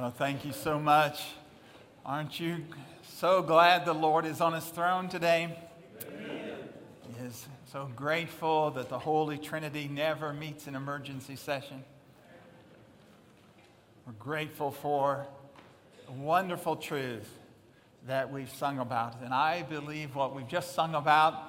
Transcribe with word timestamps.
Well, 0.00 0.10
thank 0.10 0.44
you 0.44 0.52
so 0.52 0.80
much. 0.80 1.22
Aren't 2.04 2.40
you 2.40 2.64
so 3.02 3.42
glad 3.42 3.84
the 3.84 3.92
Lord 3.92 4.26
is 4.26 4.40
on 4.40 4.52
his 4.52 4.64
throne 4.64 5.08
today? 5.08 5.56
Amen. 6.02 6.58
He 7.06 7.24
is 7.24 7.46
so 7.70 7.88
grateful 7.94 8.72
that 8.72 8.88
the 8.88 8.98
Holy 8.98 9.38
Trinity 9.38 9.86
never 9.86 10.32
meets 10.32 10.66
an 10.66 10.74
emergency 10.74 11.36
session. 11.36 11.84
We're 14.04 14.14
grateful 14.14 14.72
for 14.72 15.28
the 16.06 16.12
wonderful 16.12 16.74
truth 16.74 17.30
that 18.08 18.32
we've 18.32 18.50
sung 18.50 18.80
about. 18.80 19.22
And 19.22 19.32
I 19.32 19.62
believe 19.62 20.16
what 20.16 20.34
we've 20.34 20.48
just 20.48 20.74
sung 20.74 20.96
about 20.96 21.40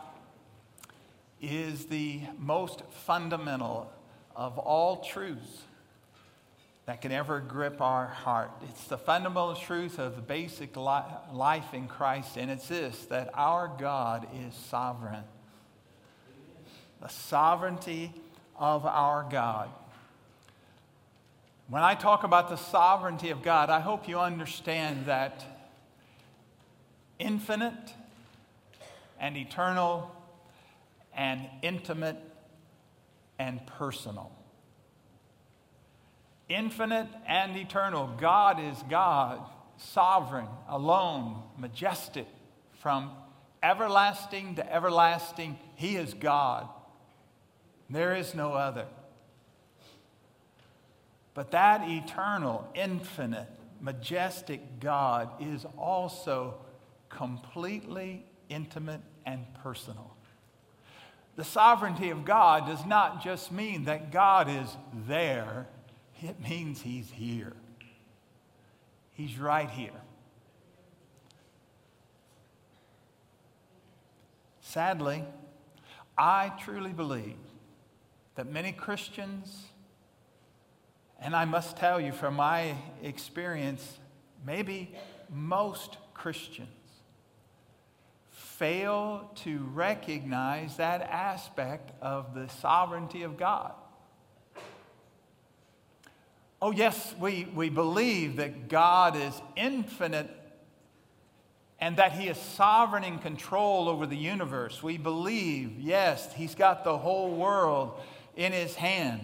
is 1.42 1.88
the 1.88 2.22
most 2.38 2.84
fundamental 2.92 3.92
of 4.36 4.60
all 4.60 4.98
truths 4.98 5.64
that 6.86 7.02
can 7.02 7.12
ever 7.12 7.40
grip 7.40 7.82
our 7.82 8.08
heart. 8.08 8.52
It's 8.70 8.86
the 8.86 8.98
fundamental 8.98 9.56
truth 9.56 9.98
of 9.98 10.16
the 10.16 10.22
basic 10.22 10.78
li- 10.78 11.02
life 11.34 11.74
in 11.74 11.88
Christ, 11.88 12.38
and 12.38 12.52
it's 12.52 12.68
this 12.68 13.06
that 13.08 13.32
our 13.34 13.72
God 13.80 14.28
is 14.46 14.54
sovereign. 14.54 15.24
The 17.02 17.08
sovereignty 17.08 18.14
of 18.56 18.86
our 18.86 19.26
God. 19.30 19.70
When 21.68 21.82
I 21.82 21.96
talk 21.96 22.24
about 22.24 22.50
the 22.50 22.58
sovereignty 22.58 23.32
of 23.32 23.42
God, 23.42 23.72
I 23.72 23.80
hope 23.80 24.08
you 24.08 24.20
understand 24.20 25.08
that 25.08 25.44
infinite 27.18 27.94
and 29.20 29.36
eternal 29.36 30.16
and 31.16 31.48
intimate 31.64 32.18
and 33.40 33.66
personal 33.66 34.35
infinite 36.50 37.08
and 37.28 37.56
eternal. 37.58 38.10
God 38.20 38.60
is 38.60 38.78
God, 38.90 39.42
sovereign, 39.78 40.48
alone, 40.70 41.42
majestic, 41.58 42.28
from 42.80 43.12
everlasting 43.64 44.56
to 44.56 44.74
everlasting. 44.74 45.58
He 45.76 45.96
is 45.96 46.14
God. 46.14 46.68
There 47.90 48.16
is 48.16 48.36
no 48.36 48.54
other. 48.54 48.86
But 51.34 51.52
that 51.52 51.90
eternal, 51.90 52.68
infinite, 52.74 53.50
majestic 53.82 54.80
God 54.80 55.30
is 55.40 55.66
also 55.78 56.56
completely 57.10 58.26
intimate 58.50 59.02
and 59.26 59.46
personal. 59.62 60.16
The 61.36 61.44
sovereignty 61.44 62.12
of 62.12 62.24
God 62.24 62.68
does 62.68 62.86
not 62.86 63.22
just 63.22 63.52
mean 63.52 63.86
that 63.86 64.12
God 64.12 64.50
is 64.50 64.70
there 65.08 65.68
it 66.28 66.40
means 66.42 66.82
He's 66.82 67.10
here. 67.10 67.54
He's 69.14 69.38
right 69.40 69.70
here. 69.70 70.02
Sadly, 74.62 75.24
I 76.18 76.52
truly 76.60 76.92
believe 76.92 77.38
that 78.36 78.52
many 78.52 78.74
Christians, 78.74 79.68
and 81.20 81.36
I 81.36 81.46
must 81.46 81.78
tell 81.78 82.02
you 82.02 82.12
from 82.12 82.36
my 82.36 82.76
experience, 83.02 84.00
maybe 84.46 84.94
most 85.30 85.98
Christians, 86.14 86.68
fail 88.32 89.32
to 89.36 89.60
recognize 89.74 90.78
that 90.78 91.02
aspect 91.04 91.92
of 92.02 92.34
the 92.34 92.50
sovereignty 92.50 93.24
of 93.24 93.38
God. 93.38 93.74
Oh, 96.62 96.72
yes, 96.72 97.14
we, 97.20 97.48
we 97.54 97.70
believe 97.70 98.38
that 98.38 98.70
God 98.70 99.16
is 99.16 99.34
infinite 99.56 100.30
and 101.80 101.98
that 101.98 102.14
He 102.14 102.28
is 102.28 102.38
sovereign 102.38 103.04
in 103.04 103.20
control 103.20 103.90
over 103.90 104.06
the 104.06 104.18
universe. 104.18 104.82
We 104.82 104.98
believe, 104.98 105.80
yes, 105.80 106.34
He's 106.34 106.56
got 106.56 106.84
the 106.84 106.98
whole 106.98 107.36
world 107.36 108.00
in 108.36 108.54
His 108.54 108.76
hands. 108.76 109.22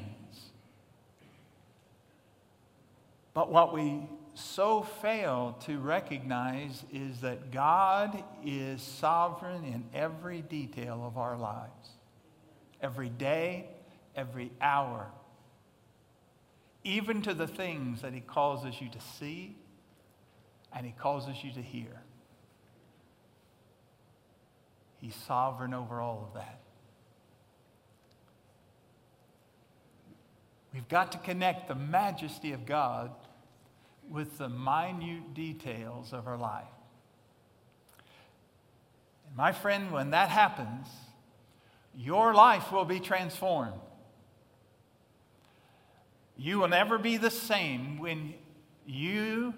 But 3.34 3.50
what 3.50 3.74
we 3.74 4.10
so 4.34 4.82
fail 4.82 5.58
to 5.66 5.80
recognize 5.80 6.84
is 6.92 7.22
that 7.22 7.52
God 7.52 8.24
is 8.46 8.82
sovereign 8.82 9.64
in 9.64 9.86
every 9.94 10.42
detail 10.42 11.04
of 11.06 11.18
our 11.18 11.38
lives, 11.38 11.90
every 12.82 13.10
day, 13.10 13.70
every 14.16 14.52
hour 14.60 15.08
even 16.84 17.22
to 17.24 17.34
the 17.34 17.48
things 17.48 18.02
that 18.02 18.14
He 18.14 18.22
causes 18.22 18.80
you 18.82 18.90
to 18.90 19.00
see 19.20 19.56
and 20.74 20.86
He 20.86 20.94
causes 20.94 21.36
you 21.44 21.52
to 21.54 21.62
hear. 21.62 22.02
He's 25.00 25.16
sovereign 25.16 25.74
over 25.74 26.00
all 26.00 26.28
of 26.28 26.40
that. 26.40 26.60
We've 30.74 30.88
got 30.88 31.12
to 31.12 31.18
connect 31.18 31.68
the 31.68 31.76
majesty 31.76 32.54
of 32.54 32.66
God 32.66 33.12
with 34.10 34.38
the 34.38 34.48
minute 34.50 35.34
details 35.34 36.14
of 36.14 36.28
our 36.28 36.38
life. 36.38 36.64
And 39.28 39.36
my 39.36 39.52
friend, 39.52 39.92
when 39.92 40.12
that 40.12 40.30
happens, 40.30 40.88
your 41.96 42.34
life 42.34 42.72
will 42.72 42.86
be 42.86 43.00
transformed. 43.00 43.80
You 46.42 46.58
will 46.58 46.70
never 46.70 46.98
be 46.98 47.18
the 47.18 47.30
same 47.30 48.00
when 48.00 48.34
you 48.88 49.54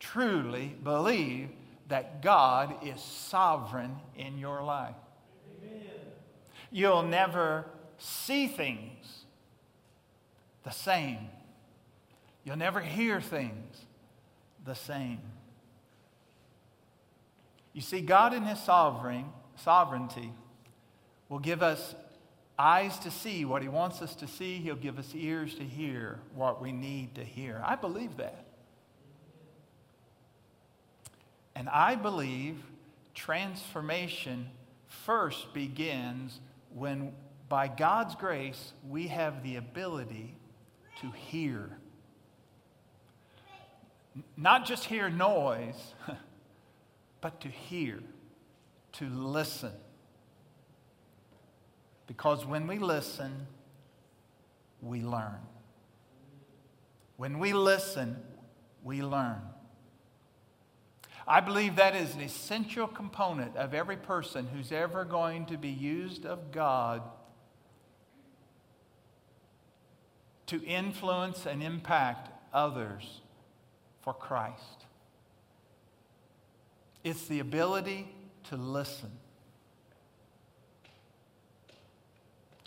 truly 0.00 0.74
believe 0.82 1.50
that 1.88 2.22
God 2.22 2.76
is 2.82 2.98
sovereign 2.98 3.94
in 4.16 4.38
your 4.38 4.62
life. 4.62 4.94
Amen. 5.62 5.82
You'll 6.70 7.02
never 7.02 7.66
see 7.98 8.46
things 8.46 9.24
the 10.64 10.70
same. 10.70 11.28
You'll 12.42 12.56
never 12.56 12.80
hear 12.80 13.20
things 13.20 13.84
the 14.64 14.74
same. 14.74 15.20
You 17.74 17.82
see, 17.82 18.00
God 18.00 18.32
in 18.32 18.44
His 18.44 18.58
sovereign, 18.60 19.26
sovereignty 19.56 20.32
will 21.28 21.38
give 21.38 21.62
us 21.62 21.94
eyes 22.58 22.98
to 23.00 23.10
see 23.10 23.44
what 23.44 23.62
He 23.62 23.68
wants 23.68 24.02
us 24.02 24.14
to 24.16 24.26
see. 24.26 24.58
He'll 24.58 24.76
give 24.76 24.98
us 24.98 25.14
ears 25.14 25.54
to 25.56 25.64
hear 25.64 26.18
what 26.34 26.60
we 26.60 26.72
need 26.72 27.14
to 27.14 27.24
hear. 27.24 27.62
I 27.64 27.76
believe 27.76 28.16
that. 28.16 28.44
And 31.54 31.68
I 31.68 31.94
believe 31.94 32.56
transformation 33.14 34.48
first 34.86 35.52
begins 35.52 36.40
when, 36.74 37.12
by 37.48 37.68
God's 37.68 38.14
grace, 38.14 38.72
we 38.88 39.08
have 39.08 39.42
the 39.42 39.56
ability 39.56 40.36
to 41.00 41.10
hear. 41.10 41.70
Not 44.36 44.66
just 44.66 44.84
hear 44.84 45.08
noise, 45.08 45.94
but 47.20 47.40
to 47.40 47.48
hear, 47.48 48.00
to 48.92 49.08
listen. 49.08 49.72
Because 52.08 52.44
when 52.44 52.66
we 52.66 52.78
listen, 52.78 53.46
we 54.82 55.02
learn. 55.02 55.38
When 57.16 57.38
we 57.38 57.52
listen, 57.52 58.16
we 58.82 59.02
learn. 59.02 59.40
I 61.26 61.40
believe 61.40 61.76
that 61.76 61.94
is 61.94 62.14
an 62.14 62.22
essential 62.22 62.88
component 62.88 63.54
of 63.56 63.74
every 63.74 63.98
person 63.98 64.48
who's 64.52 64.72
ever 64.72 65.04
going 65.04 65.46
to 65.46 65.58
be 65.58 65.68
used 65.68 66.24
of 66.24 66.50
God 66.50 67.02
to 70.46 70.64
influence 70.64 71.44
and 71.44 71.62
impact 71.62 72.30
others 72.54 73.20
for 74.00 74.14
Christ. 74.14 74.86
It's 77.04 77.26
the 77.26 77.40
ability 77.40 78.08
to 78.44 78.56
listen. 78.56 79.10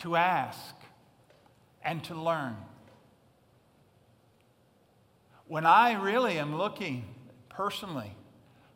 To 0.02 0.16
ask, 0.16 0.74
and 1.84 2.02
to 2.04 2.14
learn. 2.14 2.56
When 5.46 5.66
I 5.66 5.92
really 5.92 6.38
am 6.38 6.56
looking 6.56 7.04
personally 7.48 8.14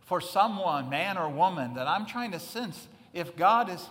for 0.00 0.20
someone, 0.20 0.88
man 0.88 1.18
or 1.18 1.28
woman, 1.28 1.74
that 1.74 1.86
I'm 1.86 2.06
trying 2.06 2.32
to 2.32 2.40
sense 2.40 2.88
if 3.12 3.36
God 3.36 3.70
is 3.70 3.88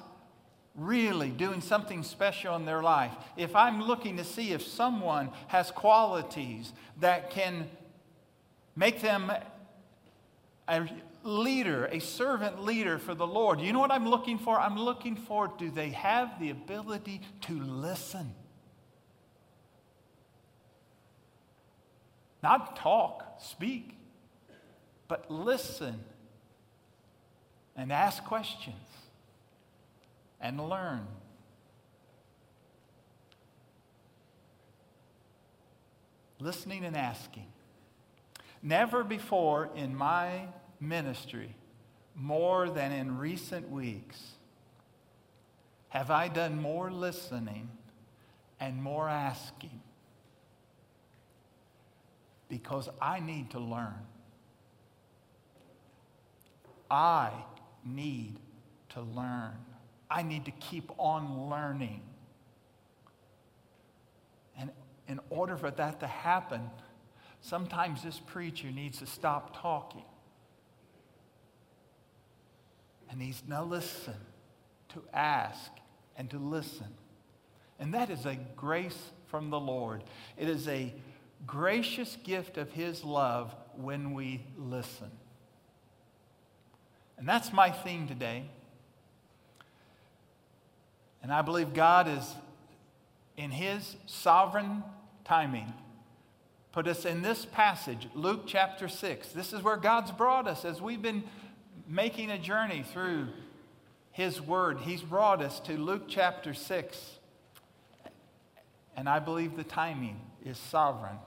really 0.75 1.29
doing 1.29 1.61
something 1.61 2.03
special 2.03 2.55
in 2.55 2.65
their 2.65 2.83
life, 2.83 3.11
if 3.37 3.55
I'm 3.55 3.81
looking 3.81 4.17
to 4.17 4.23
see 4.23 4.51
if 4.51 4.61
someone 4.61 5.29
has 5.47 5.71
qualities 5.71 6.73
that 6.99 7.31
can 7.31 7.69
make 8.75 9.01
them 9.01 9.31
a 10.67 10.89
leader, 11.25 11.85
a 11.91 11.99
servant 11.99 12.63
leader 12.63 12.99
for 12.99 13.15
the 13.15 13.25
Lord. 13.25 13.59
You 13.59 13.73
know 13.73 13.79
what 13.79 13.91
I'm 13.91 14.07
looking 14.07 14.37
for? 14.37 14.59
I'm 14.59 14.77
looking 14.77 15.15
for 15.15 15.51
do 15.57 15.71
they 15.71 15.89
have 15.89 16.39
the 16.39 16.51
ability 16.51 17.21
to 17.41 17.59
listen? 17.59 18.33
Not 22.43 22.75
talk, 22.75 23.39
speak, 23.39 23.97
but 25.07 25.29
listen 25.31 26.03
and 27.75 27.91
ask 27.91 28.23
questions 28.23 28.75
and 30.39 30.69
learn. 30.69 31.07
Listening 36.39 36.85
and 36.85 36.95
asking. 36.95 37.47
Never 38.61 39.03
before 39.03 39.69
in 39.75 39.95
my 39.95 40.47
ministry, 40.87 41.55
more 42.15 42.69
than 42.69 42.91
in 42.91 43.17
recent 43.17 43.69
weeks, 43.69 44.19
have 45.89 46.11
I 46.11 46.27
done 46.27 46.61
more 46.61 46.91
listening 46.91 47.69
and 48.59 48.81
more 48.81 49.07
asking 49.07 49.81
because 52.49 52.89
I 53.01 53.19
need 53.19 53.51
to 53.51 53.59
learn. 53.59 53.99
I 56.89 57.31
need 57.83 58.39
to 58.89 59.01
learn. 59.01 59.55
I 60.09 60.21
need 60.21 60.45
to 60.45 60.51
keep 60.51 60.91
on 60.97 61.49
learning. 61.49 62.01
And 64.57 64.71
in 65.07 65.19
order 65.29 65.57
for 65.57 65.71
that 65.71 65.99
to 65.99 66.07
happen, 66.07 66.69
sometimes 67.41 68.03
this 68.03 68.19
preacher 68.19 68.71
needs 68.71 68.99
to 68.99 69.05
stop 69.05 69.61
talking 69.61 70.05
and 73.09 73.21
he's 73.21 73.43
now 73.47 73.63
listen, 73.63 74.15
to 74.89 75.01
ask, 75.13 75.71
and 76.17 76.29
to 76.29 76.37
listen. 76.37 76.87
And 77.79 77.93
that 77.93 78.09
is 78.09 78.25
a 78.25 78.35
grace 78.55 79.11
from 79.27 79.49
the 79.49 79.59
Lord. 79.59 80.03
It 80.37 80.47
is 80.47 80.67
a 80.67 80.93
gracious 81.45 82.17
gift 82.23 82.57
of 82.57 82.71
His 82.71 83.03
love 83.03 83.53
when 83.75 84.13
we 84.13 84.45
listen. 84.57 85.11
And 87.17 87.27
that's 87.27 87.53
my 87.53 87.69
theme 87.69 88.07
today. 88.07 88.45
And 91.21 91.31
I 91.31 91.41
believe 91.41 91.73
God 91.73 92.07
is, 92.07 92.35
in 93.35 93.51
His 93.51 93.95
sovereign 94.05 94.83
timing, 95.23 95.73
put 96.71 96.87
us 96.87 97.05
in 97.05 97.21
this 97.21 97.45
passage, 97.45 98.07
Luke 98.13 98.43
chapter 98.45 98.87
6. 98.87 99.29
This 99.29 99.53
is 99.53 99.63
where 99.63 99.77
God's 99.77 100.11
brought 100.11 100.47
us 100.47 100.65
as 100.65 100.81
we've 100.81 101.01
been 101.01 101.23
making 101.87 102.31
a 102.31 102.37
journey 102.37 102.83
through 102.93 103.27
His 104.11 104.41
Word. 104.41 104.79
He's 104.79 105.01
brought 105.01 105.41
us 105.41 105.59
to 105.61 105.73
Luke 105.73 106.03
chapter 106.07 106.53
6. 106.53 107.19
And 108.97 109.09
I 109.09 109.19
believe 109.19 109.57
the 109.57 109.63
timing 109.63 110.19
is 110.43 110.57
sovereign 110.57 111.19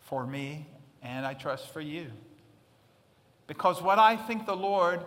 for 0.00 0.26
me, 0.26 0.66
and 1.02 1.24
I 1.24 1.34
trust 1.34 1.72
for 1.72 1.80
you. 1.80 2.06
Because 3.46 3.80
what 3.82 3.98
I 3.98 4.16
think 4.16 4.46
the 4.46 4.56
Lord 4.56 5.00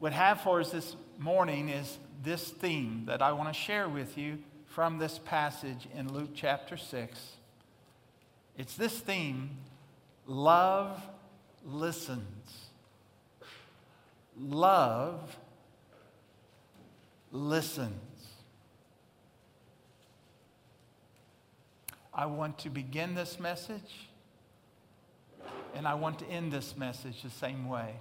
would 0.00 0.12
have 0.12 0.40
for 0.40 0.60
us 0.60 0.70
this 0.70 0.96
morning 1.18 1.68
is 1.68 1.98
this 2.22 2.50
theme 2.50 3.04
that 3.06 3.22
I 3.22 3.32
want 3.32 3.48
to 3.48 3.54
share 3.54 3.88
with 3.88 4.18
you 4.18 4.38
from 4.66 4.98
this 4.98 5.18
passage 5.18 5.86
in 5.94 6.12
Luke 6.12 6.30
chapter 6.34 6.76
6. 6.76 7.18
It's 8.56 8.74
this 8.74 8.98
theme 8.98 9.50
love 10.26 11.00
listens. 11.64 12.71
Love 14.38 15.36
listens. 17.30 17.94
I 22.14 22.26
want 22.26 22.58
to 22.58 22.70
begin 22.70 23.14
this 23.14 23.40
message 23.40 24.08
and 25.74 25.88
I 25.88 25.94
want 25.94 26.18
to 26.18 26.26
end 26.26 26.52
this 26.52 26.76
message 26.76 27.22
the 27.22 27.30
same 27.30 27.68
way 27.68 27.94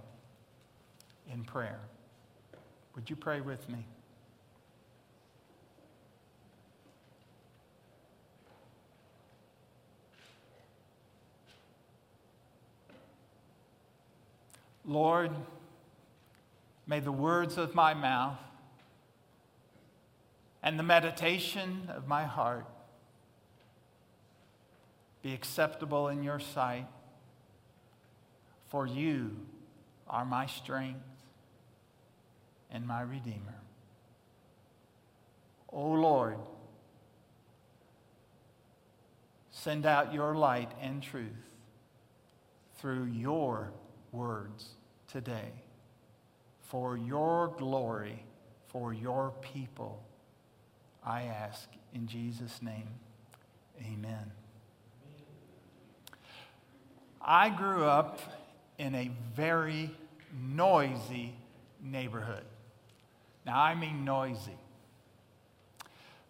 in 1.32 1.44
prayer. 1.44 1.80
Would 2.96 3.10
you 3.10 3.16
pray 3.16 3.40
with 3.40 3.68
me? 3.70 3.86
Lord, 14.86 15.32
may 16.92 17.00
the 17.00 17.10
words 17.10 17.58
of 17.58 17.74
my 17.74 17.94
mouth 17.94 18.38
and 20.62 20.78
the 20.78 20.84
meditation 20.84 21.88
of 21.88 22.06
my 22.06 22.26
heart 22.26 22.66
be 25.22 25.34
acceptable 25.34 26.10
in 26.10 26.22
your 26.22 26.38
sight, 26.38 26.88
for 28.68 28.86
you 28.86 29.38
are 30.06 30.26
my 30.26 30.46
strength 30.46 31.00
and 32.70 32.86
my 32.86 33.02
Redeemer. 33.02 33.62
O 35.72 35.78
oh 35.78 35.92
Lord, 35.92 36.40
send 39.50 39.86
out 39.86 40.14
your 40.14 40.36
light 40.36 40.74
and 40.82 41.02
truth 41.02 41.56
through 42.76 43.06
your 43.06 43.72
words 44.12 44.72
today 45.08 45.54
for 46.72 46.96
your 46.96 47.54
glory, 47.58 48.24
for 48.70 48.94
your 48.94 49.34
people. 49.42 50.02
I 51.06 51.24
ask 51.24 51.68
in 51.94 52.08
Jesus' 52.08 52.62
name, 52.62 52.88
amen. 53.82 54.32
I 57.22 57.50
grew 57.50 57.84
up 57.84 58.22
in 58.78 58.96
a 58.96 59.12
very 59.36 59.92
noisy 60.34 61.36
neighborhood. 61.84 62.46
Now, 63.46 63.60
I 63.60 63.76
mean 63.76 64.06
noisy. 64.06 64.58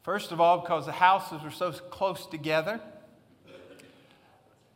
First 0.02 0.32
of 0.32 0.42
all, 0.42 0.58
because 0.58 0.88
the 0.88 0.92
houses 0.92 1.44
were 1.44 1.52
so 1.52 1.72
close 1.72 2.26
together, 2.26 2.82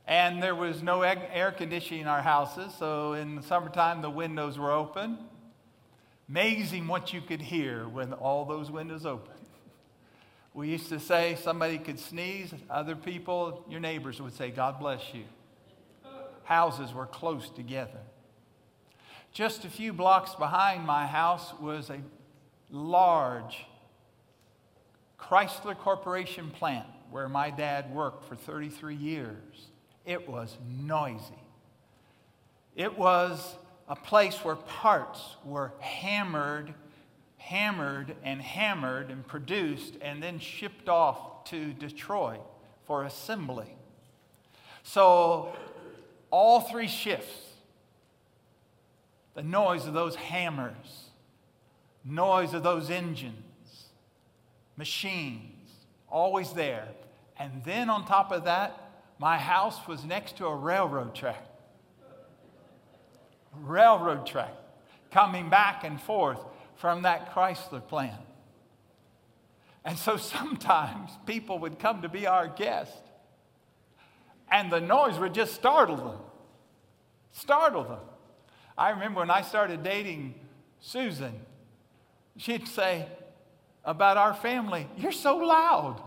and 0.06 0.44
there 0.44 0.54
was 0.54 0.84
no 0.84 1.02
air 1.02 1.52
conditioning 1.52 2.02
in 2.02 2.08
our 2.08 2.22
houses, 2.22 2.72
so 2.78 3.14
in 3.14 3.34
the 3.36 3.42
summertime 3.42 4.04
the 4.04 4.12
windows 4.12 4.60
were 4.60 4.72
open. 4.72 5.18
Amazing 6.28 6.88
what 6.88 7.14
you 7.14 7.22
could 7.22 7.42
hear 7.42 7.88
when 7.88 8.14
all 8.14 8.46
those 8.46 8.72
windows 8.72 9.06
open. 9.06 9.34
We 10.54 10.70
used 10.70 10.90
to 10.90 11.00
say 11.00 11.38
somebody 11.42 11.78
could 11.78 12.00
sneeze, 12.00 12.54
other 12.70 12.96
people, 12.96 13.66
your 13.70 13.80
neighbors 13.80 14.22
would 14.22 14.34
say, 14.34 14.52
God 14.52 14.80
bless 14.80 15.14
you 15.14 15.26
houses 16.46 16.94
were 16.94 17.08
close 17.08 17.50
together. 17.50 18.00
Just 19.34 19.66
a 19.66 19.70
few 19.70 19.92
blocks 19.92 20.34
behind 20.36 20.86
my 20.86 21.06
house 21.06 21.54
was 21.60 21.90
a 21.90 22.00
large 22.72 23.66
Chrysler 25.20 25.76
Corporation 25.76 26.52
plant 26.52 26.88
where 27.10 27.28
my 27.28 27.50
dad 27.50 27.94
worked 27.94 28.26
for 28.26 28.36
33 28.36 28.96
years. 28.96 29.68
It 30.06 30.30
was 30.30 30.56
noisy. 30.82 31.42
It 32.76 32.98
was 32.98 33.56
a 33.88 33.96
place 33.96 34.44
where 34.44 34.56
parts 34.56 35.36
were 35.44 35.72
hammered, 35.80 36.74
hammered, 37.38 38.16
and 38.24 38.42
hammered 38.42 39.12
and 39.12 39.26
produced 39.28 39.96
and 40.02 40.22
then 40.22 40.40
shipped 40.40 40.90
off 40.90 41.44
to 41.46 41.74
Detroit 41.74 42.42
for 42.86 43.04
assembly. 43.04 43.76
So 44.84 45.56
all 46.32 46.62
three 46.62 46.88
shifts, 46.88 47.42
the 49.36 49.44
noise 49.44 49.86
of 49.86 49.94
those 49.94 50.16
hammers, 50.16 51.10
noise 52.04 52.54
of 52.54 52.64
those 52.64 52.90
engines, 52.90 53.90
machines, 54.78 55.70
always 56.10 56.54
there. 56.54 56.88
And 57.38 57.64
then 57.64 57.90
on 57.90 58.06
top 58.06 58.32
of 58.32 58.46
that, 58.46 58.82
my 59.20 59.38
house 59.38 59.88
was 59.88 60.04
next 60.04 60.38
to 60.38 60.46
a 60.46 60.56
railroad 60.56 61.14
track. 61.14 61.46
Railroad 63.62 64.26
track 64.26 64.54
coming 65.12 65.50
back 65.50 65.84
and 65.84 66.00
forth 66.02 66.40
from 66.76 67.04
that 67.04 67.34
Chrysler 67.34 67.86
plant. 67.86 68.22
And 69.84 69.98
so 69.98 70.18
sometimes 70.18 71.12
people 71.26 71.60
would 71.60 71.80
come 71.80 72.02
to 72.02 72.10
be 72.10 72.28
our 72.28 72.48
guest 72.48 73.02
and 74.52 74.72
the 74.72 74.82
noise 74.82 75.18
would 75.20 75.34
just 75.34 75.54
startle 75.54 75.98
them. 75.98 76.20
Startle 77.32 77.84
them. 77.84 78.00
I 78.78 78.92
remember 78.92 79.22
when 79.22 79.30
I 79.30 79.42
started 79.42 79.84
dating 79.84 80.36
Susan, 80.80 81.34
she'd 82.38 82.68
say 82.68 83.08
about 83.84 84.18
our 84.18 84.34
family, 84.34 84.88
You're 84.98 85.12
so 85.12 85.38
loud. 85.38 86.02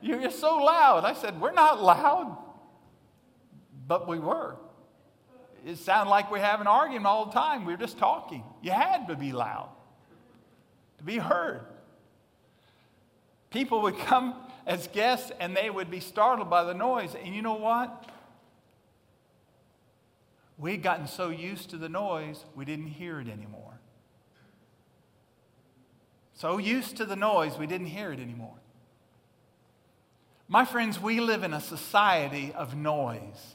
You're 0.00 0.30
so 0.30 0.56
loud. 0.56 1.04
I 1.04 1.14
said, 1.14 1.40
We're 1.40 1.52
not 1.52 1.82
loud. 1.82 2.38
But 3.86 4.08
we 4.08 4.18
were. 4.18 4.56
It 5.64 5.78
sounded 5.78 6.10
like 6.10 6.30
we 6.30 6.40
have 6.40 6.60
an 6.60 6.66
argument 6.66 7.06
all 7.06 7.26
the 7.26 7.32
time. 7.32 7.64
We 7.64 7.72
were 7.72 7.78
just 7.78 7.98
talking. 7.98 8.42
You 8.62 8.72
had 8.72 9.08
to 9.08 9.14
be 9.14 9.32
loud 9.32 9.68
to 11.02 11.06
be 11.06 11.18
heard. 11.18 11.62
People 13.50 13.82
would 13.82 13.98
come 13.98 14.34
as 14.66 14.86
guests 14.88 15.32
and 15.40 15.56
they 15.56 15.68
would 15.68 15.90
be 15.90 16.00
startled 16.00 16.48
by 16.48 16.64
the 16.64 16.74
noise. 16.74 17.14
And 17.14 17.34
you 17.34 17.42
know 17.42 17.54
what? 17.54 18.08
We'd 20.56 20.82
gotten 20.82 21.08
so 21.08 21.30
used 21.30 21.70
to 21.70 21.76
the 21.76 21.88
noise, 21.88 22.44
we 22.54 22.64
didn't 22.64 22.86
hear 22.86 23.20
it 23.20 23.28
anymore. 23.28 23.80
So 26.34 26.58
used 26.58 26.96
to 26.98 27.04
the 27.04 27.16
noise, 27.16 27.58
we 27.58 27.66
didn't 27.66 27.88
hear 27.88 28.12
it 28.12 28.20
anymore. 28.20 28.54
My 30.48 30.64
friends, 30.64 31.00
we 31.00 31.20
live 31.20 31.42
in 31.42 31.52
a 31.52 31.60
society 31.60 32.52
of 32.54 32.76
noise. 32.76 33.51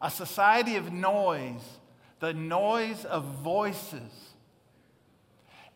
A 0.00 0.10
society 0.10 0.76
of 0.76 0.92
noise, 0.92 1.62
the 2.20 2.32
noise 2.32 3.04
of 3.04 3.24
voices. 3.24 4.32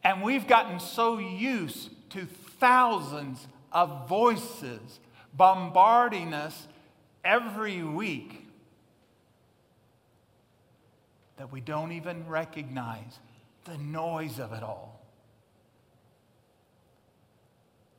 And 0.04 0.22
we've 0.22 0.46
gotten 0.46 0.80
so 0.80 1.18
used 1.18 1.90
to 2.10 2.26
thousands 2.58 3.46
of 3.72 4.08
voices 4.08 5.00
bombarding 5.34 6.34
us 6.34 6.66
every 7.24 7.82
week 7.82 8.46
that 11.36 11.50
we 11.50 11.60
don't 11.60 11.92
even 11.92 12.28
recognize 12.28 13.18
the 13.64 13.78
noise 13.78 14.38
of 14.38 14.52
it 14.52 14.62
all. 14.62 15.00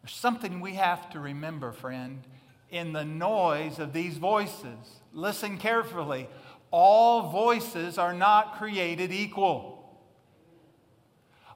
There's 0.01 0.13
something 0.13 0.60
we 0.60 0.74
have 0.75 1.10
to 1.12 1.20
remember, 1.20 1.72
friend, 1.72 2.24
in 2.70 2.94
the 2.94 3.06
noise 3.06 3.80
of 3.80 3.94
these 3.94 4.18
voices. 4.18 5.01
Listen 5.13 5.58
carefully. 5.58 6.27
All 6.72 7.29
voices 7.29 7.98
are 7.98 8.13
not 8.13 8.58
created 8.58 9.12
equal. 9.12 9.79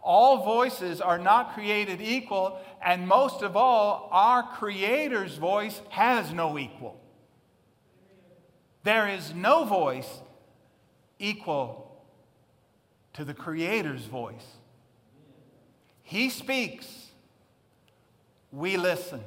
All 0.02 0.46
voices 0.46 1.02
are 1.02 1.18
not 1.18 1.54
created 1.54 2.00
equal, 2.02 2.62
and 2.82 3.08
most 3.08 3.42
of 3.42 3.58
all, 3.58 4.08
our 4.12 4.44
Creator's 4.44 5.36
voice 5.36 5.82
has 5.90 6.32
no 6.32 6.58
equal. 6.58 7.02
There 8.84 9.10
is 9.10 9.34
no 9.34 9.66
voice 9.66 10.22
equal 11.20 12.06
to 13.14 13.26
the 13.26 13.34
Creator's 13.34 14.06
voice. 14.06 14.46
He 16.04 16.30
speaks 16.30 17.08
we 18.52 18.78
listen. 18.78 19.22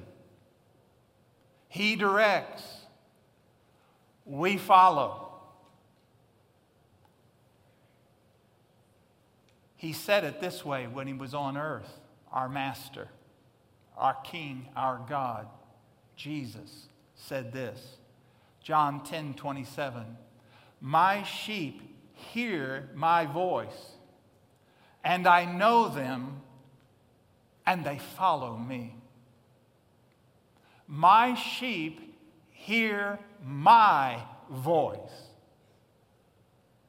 He 1.69 1.95
directs, 1.95 2.80
we 4.31 4.57
follow. 4.57 5.27
He 9.77 9.93
said 9.93 10.23
it 10.23 10.41
this 10.41 10.65
way 10.65 10.87
when 10.87 11.09
he 11.09 11.13
was 11.13 11.35
on 11.35 11.57
earth 11.57 11.99
our 12.31 12.49
master, 12.49 13.09
our 13.97 14.15
king, 14.23 14.69
our 14.77 15.01
God, 15.09 15.49
Jesus, 16.15 16.87
said 17.17 17.53
this. 17.53 17.97
John 18.63 19.03
10 19.03 19.35
27. 19.35 20.17
My 20.81 21.25
sheep 21.25 21.83
hear 22.13 22.89
my 22.95 23.27
voice, 23.27 23.97
and 25.03 25.27
I 25.27 25.45
know 25.45 25.89
them, 25.89 26.41
and 27.67 27.85
they 27.85 27.99
follow 27.99 28.57
me. 28.57 28.95
My 30.87 31.35
sheep 31.35 32.17
hear 32.51 33.19
my 33.45 34.23
voice, 34.51 34.99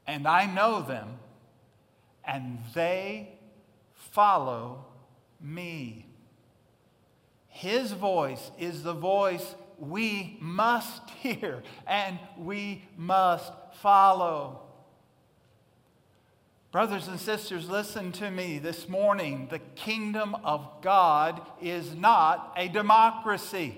and 0.07 0.27
I 0.27 0.45
know 0.45 0.81
them, 0.81 1.19
and 2.25 2.59
they 2.73 3.29
follow 3.95 4.85
me. 5.39 6.05
His 7.47 7.91
voice 7.91 8.51
is 8.57 8.83
the 8.83 8.93
voice 8.93 9.55
we 9.77 10.37
must 10.39 11.09
hear 11.09 11.63
and 11.87 12.19
we 12.37 12.83
must 12.97 13.51
follow. 13.81 14.61
Brothers 16.71 17.09
and 17.09 17.19
sisters, 17.19 17.69
listen 17.69 18.13
to 18.13 18.31
me 18.31 18.57
this 18.57 18.87
morning. 18.87 19.47
The 19.49 19.59
kingdom 19.59 20.35
of 20.45 20.65
God 20.81 21.41
is 21.61 21.93
not 21.93 22.53
a 22.55 22.69
democracy. 22.69 23.77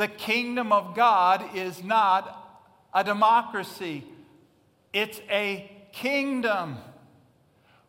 The 0.00 0.08
kingdom 0.08 0.72
of 0.72 0.94
God 0.94 1.54
is 1.54 1.84
not 1.84 2.64
a 2.94 3.04
democracy, 3.04 4.02
it's 4.94 5.20
a 5.28 5.70
kingdom, 5.92 6.78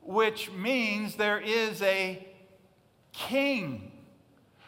which 0.01 0.51
means 0.51 1.15
there 1.15 1.39
is 1.39 1.81
a 1.81 2.27
king. 3.13 3.93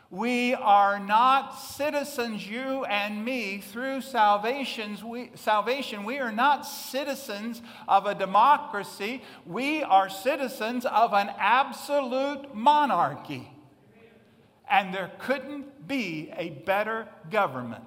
We 0.09 0.53
are 0.53 1.00
not 1.00 1.59
citizens, 1.59 2.47
you 2.47 2.85
and 2.85 3.25
me, 3.25 3.57
through 3.57 4.00
salvations, 4.00 5.03
we, 5.03 5.31
salvation. 5.35 6.05
We 6.05 6.19
are 6.19 6.31
not 6.31 6.65
citizens 6.65 7.62
of 7.89 8.05
a 8.05 8.15
democracy. 8.15 9.21
We 9.45 9.83
are 9.83 10.07
citizens 10.07 10.85
of 10.85 11.12
an 11.12 11.29
absolute 11.38 12.55
monarchy. 12.55 13.52
And 14.70 14.93
there 14.93 15.12
couldn't 15.20 15.88
be 15.88 16.32
a 16.36 16.50
better 16.50 17.08
government 17.29 17.84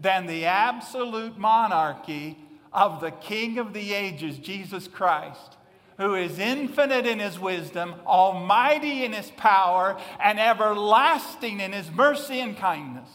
than 0.00 0.26
the 0.26 0.46
absolute 0.46 1.38
monarchy 1.38 2.38
of 2.72 3.00
the 3.00 3.10
King 3.10 3.58
of 3.58 3.72
the 3.72 3.92
ages, 3.92 4.38
Jesus 4.38 4.88
Christ, 4.88 5.56
who 5.98 6.14
is 6.14 6.38
infinite 6.38 7.06
in 7.06 7.18
his 7.18 7.38
wisdom, 7.38 7.94
almighty 8.06 9.04
in 9.04 9.12
his 9.12 9.30
power, 9.32 10.00
and 10.20 10.40
everlasting 10.40 11.60
in 11.60 11.72
his 11.72 11.90
mercy 11.90 12.40
and 12.40 12.56
kindness. 12.56 13.08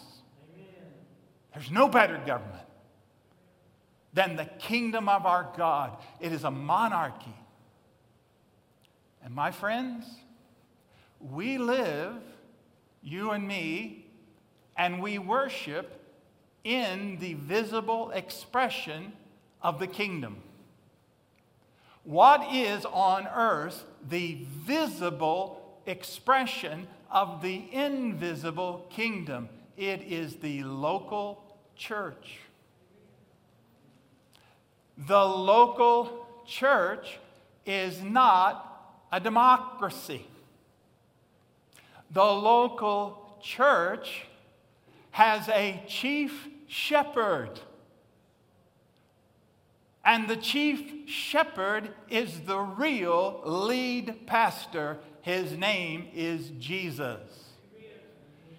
Amen. 0.54 0.68
There's 1.54 1.72
no 1.72 1.88
better 1.88 2.22
government 2.26 2.68
than 4.14 4.36
the 4.36 4.46
kingdom 4.46 5.10
of 5.10 5.26
our 5.26 5.52
God. 5.58 5.98
It 6.20 6.32
is 6.32 6.44
a 6.44 6.52
monarchy. 6.52 7.36
And 9.24 9.34
my 9.34 9.52
friends, 9.52 10.06
we 11.20 11.58
live, 11.58 12.22
you 13.02 13.32
and 13.32 13.48
me, 13.48 14.06
and 14.78 15.02
we 15.02 15.18
worship 15.18 16.02
in 16.64 17.18
the 17.20 17.34
visible 17.34 18.12
expression 18.12 19.14
of 19.62 19.80
the 19.80 19.88
kingdom. 19.88 20.38
What 22.04 22.54
is 22.54 22.86
on 22.86 23.28
earth 23.28 23.84
the 24.08 24.46
visible 24.50 25.80
expression 25.86 26.88
of 27.12 27.42
the 27.42 27.64
invisible 27.72 28.86
kingdom? 28.90 29.50
It 29.76 30.04
is 30.04 30.38
the 30.38 30.64
local 30.64 31.44
church. 31.76 32.40
The 34.98 35.24
local 35.24 36.28
church 36.46 37.20
is 37.66 38.02
not 38.02 39.04
a 39.12 39.20
democracy 39.20 40.26
the 42.12 42.24
local 42.24 43.38
church 43.42 44.26
has 45.12 45.48
a 45.50 45.84
chief 45.88 46.48
shepherd. 46.68 47.60
And 50.06 50.28
the 50.30 50.38
chief 50.38 51.10
shepherd 51.10 51.90
is 52.10 52.42
the 52.42 52.60
real 52.60 53.42
lead 53.46 54.26
pastor. 54.26 55.00
His 55.22 55.52
name 55.52 56.08
is 56.14 56.52
Jesus. 56.60 57.20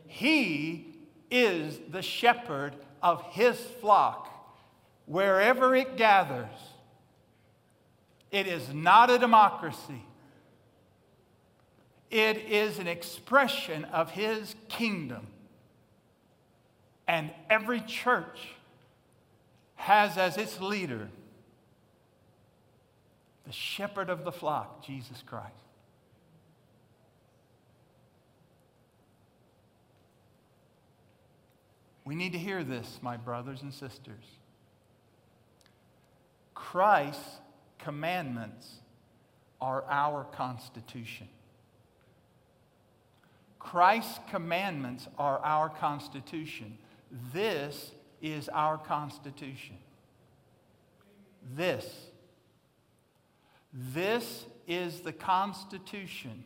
He 0.07 0.95
is 1.31 1.79
the 1.91 2.03
shepherd 2.03 2.75
of 3.03 3.23
his 3.31 3.59
flock 3.81 4.29
wherever 5.07 5.75
it 5.75 5.97
gathers. 5.97 6.47
It 8.31 8.47
is 8.47 8.75
not 8.75 9.11
a 9.11 9.19
democracy. 9.19 10.05
It 12.11 12.39
is 12.39 12.79
an 12.79 12.87
expression 12.87 13.85
of 13.87 14.11
his 14.11 14.55
kingdom. 14.69 15.27
And 17.07 17.31
every 17.49 17.81
church 17.81 18.39
has 19.77 20.17
as 20.17 20.37
its 20.37 20.61
leader 20.61 21.09
the 23.47 23.53
shepherd 23.53 24.11
of 24.11 24.25
the 24.25 24.33
flock, 24.33 24.85
Jesus 24.85 25.23
Christ. 25.25 25.55
We 32.05 32.15
need 32.15 32.33
to 32.33 32.39
hear 32.39 32.65
this, 32.65 32.99
my 33.03 33.17
brothers 33.17 33.63
and 33.63 33.73
sisters. 33.73 34.25
Christ's 36.55 37.41
commandments 37.79 38.67
are 39.61 39.85
our 39.89 40.25
constitution. 40.25 41.29
Christ's 43.71 44.19
commandments 44.31 45.09
are 45.19 45.41
our 45.45 45.69
constitution. 45.69 46.79
This 47.35 47.91
is 48.23 48.49
our 48.49 48.79
constitution. 48.79 49.77
This. 51.55 51.87
This 53.71 54.47
is 54.67 55.01
the 55.01 55.13
constitution 55.13 56.45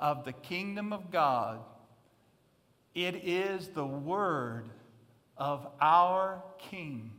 of 0.00 0.24
the 0.24 0.32
kingdom 0.32 0.92
of 0.92 1.12
God. 1.12 1.60
It 2.92 3.22
is 3.22 3.68
the 3.68 3.86
word 3.86 4.68
of 5.36 5.68
our 5.80 6.42
King, 6.58 7.12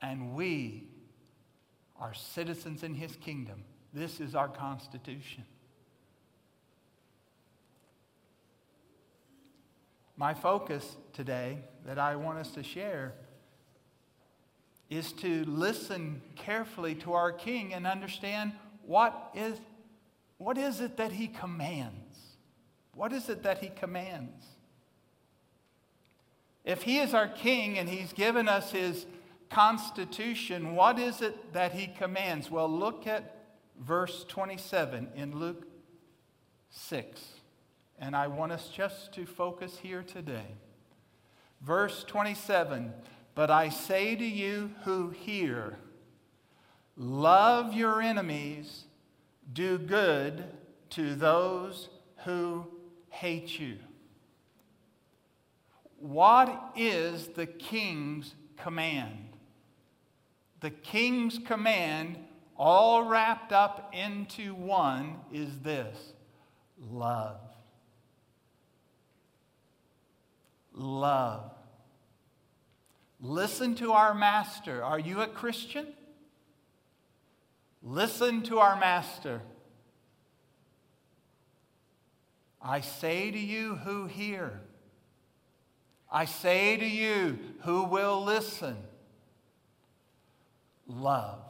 and 0.00 0.34
we 0.34 0.84
are 1.98 2.14
citizens 2.14 2.84
in 2.84 2.94
his 2.94 3.16
kingdom. 3.16 3.64
This 3.92 4.20
is 4.20 4.36
our 4.36 4.48
Constitution. 4.48 5.44
My 10.16 10.34
focus 10.34 10.96
today 11.12 11.58
that 11.86 11.98
I 11.98 12.16
want 12.16 12.38
us 12.38 12.50
to 12.52 12.62
share 12.62 13.14
is 14.90 15.12
to 15.14 15.44
listen 15.44 16.20
carefully 16.36 16.94
to 16.96 17.14
our 17.14 17.32
King 17.32 17.72
and 17.72 17.86
understand 17.86 18.52
what 18.84 19.30
is, 19.34 19.58
what 20.38 20.58
is 20.58 20.80
it 20.80 20.96
that 20.98 21.12
he 21.12 21.28
commands. 21.28 22.18
What 22.94 23.12
is 23.12 23.28
it 23.28 23.42
that 23.42 23.58
he 23.58 23.68
commands? 23.68 24.44
If 26.64 26.82
he 26.82 26.98
is 26.98 27.14
our 27.14 27.28
king 27.28 27.78
and 27.78 27.88
he's 27.88 28.12
given 28.12 28.48
us 28.48 28.70
his 28.70 29.06
constitution, 29.50 30.74
what 30.74 30.98
is 30.98 31.20
it 31.20 31.52
that 31.52 31.72
he 31.72 31.86
commands? 31.86 32.50
Well, 32.50 32.68
look 32.70 33.06
at 33.06 33.36
verse 33.80 34.24
27 34.28 35.08
in 35.16 35.38
Luke 35.38 35.66
6. 36.70 37.20
And 38.02 38.16
I 38.16 38.26
want 38.26 38.50
us 38.50 38.68
just 38.68 39.12
to 39.12 39.24
focus 39.24 39.78
here 39.80 40.02
today. 40.02 40.56
Verse 41.60 42.02
27 42.02 42.92
But 43.36 43.48
I 43.48 43.68
say 43.68 44.16
to 44.16 44.24
you 44.24 44.72
who 44.82 45.10
hear, 45.10 45.78
love 46.96 47.74
your 47.74 48.02
enemies, 48.02 48.86
do 49.52 49.78
good 49.78 50.42
to 50.90 51.14
those 51.14 51.90
who 52.24 52.66
hate 53.08 53.60
you. 53.60 53.76
What 56.00 56.72
is 56.74 57.28
the 57.28 57.46
king's 57.46 58.34
command? 58.56 59.28
The 60.58 60.70
king's 60.70 61.38
command, 61.38 62.18
all 62.56 63.04
wrapped 63.04 63.52
up 63.52 63.92
into 63.94 64.56
one, 64.56 65.20
is 65.32 65.60
this 65.60 66.14
love. 66.90 67.51
Love. 70.74 71.50
Listen 73.20 73.74
to 73.76 73.92
our 73.92 74.14
master. 74.14 74.82
Are 74.82 74.98
you 74.98 75.20
a 75.20 75.26
Christian? 75.26 75.86
Listen 77.82 78.42
to 78.42 78.58
our 78.58 78.78
master. 78.78 79.42
I 82.60 82.80
say 82.80 83.30
to 83.30 83.38
you 83.38 83.76
who 83.76 84.06
hear, 84.06 84.60
I 86.10 86.26
say 86.26 86.76
to 86.76 86.86
you 86.86 87.38
who 87.62 87.84
will 87.84 88.22
listen, 88.22 88.76
love. 90.86 91.40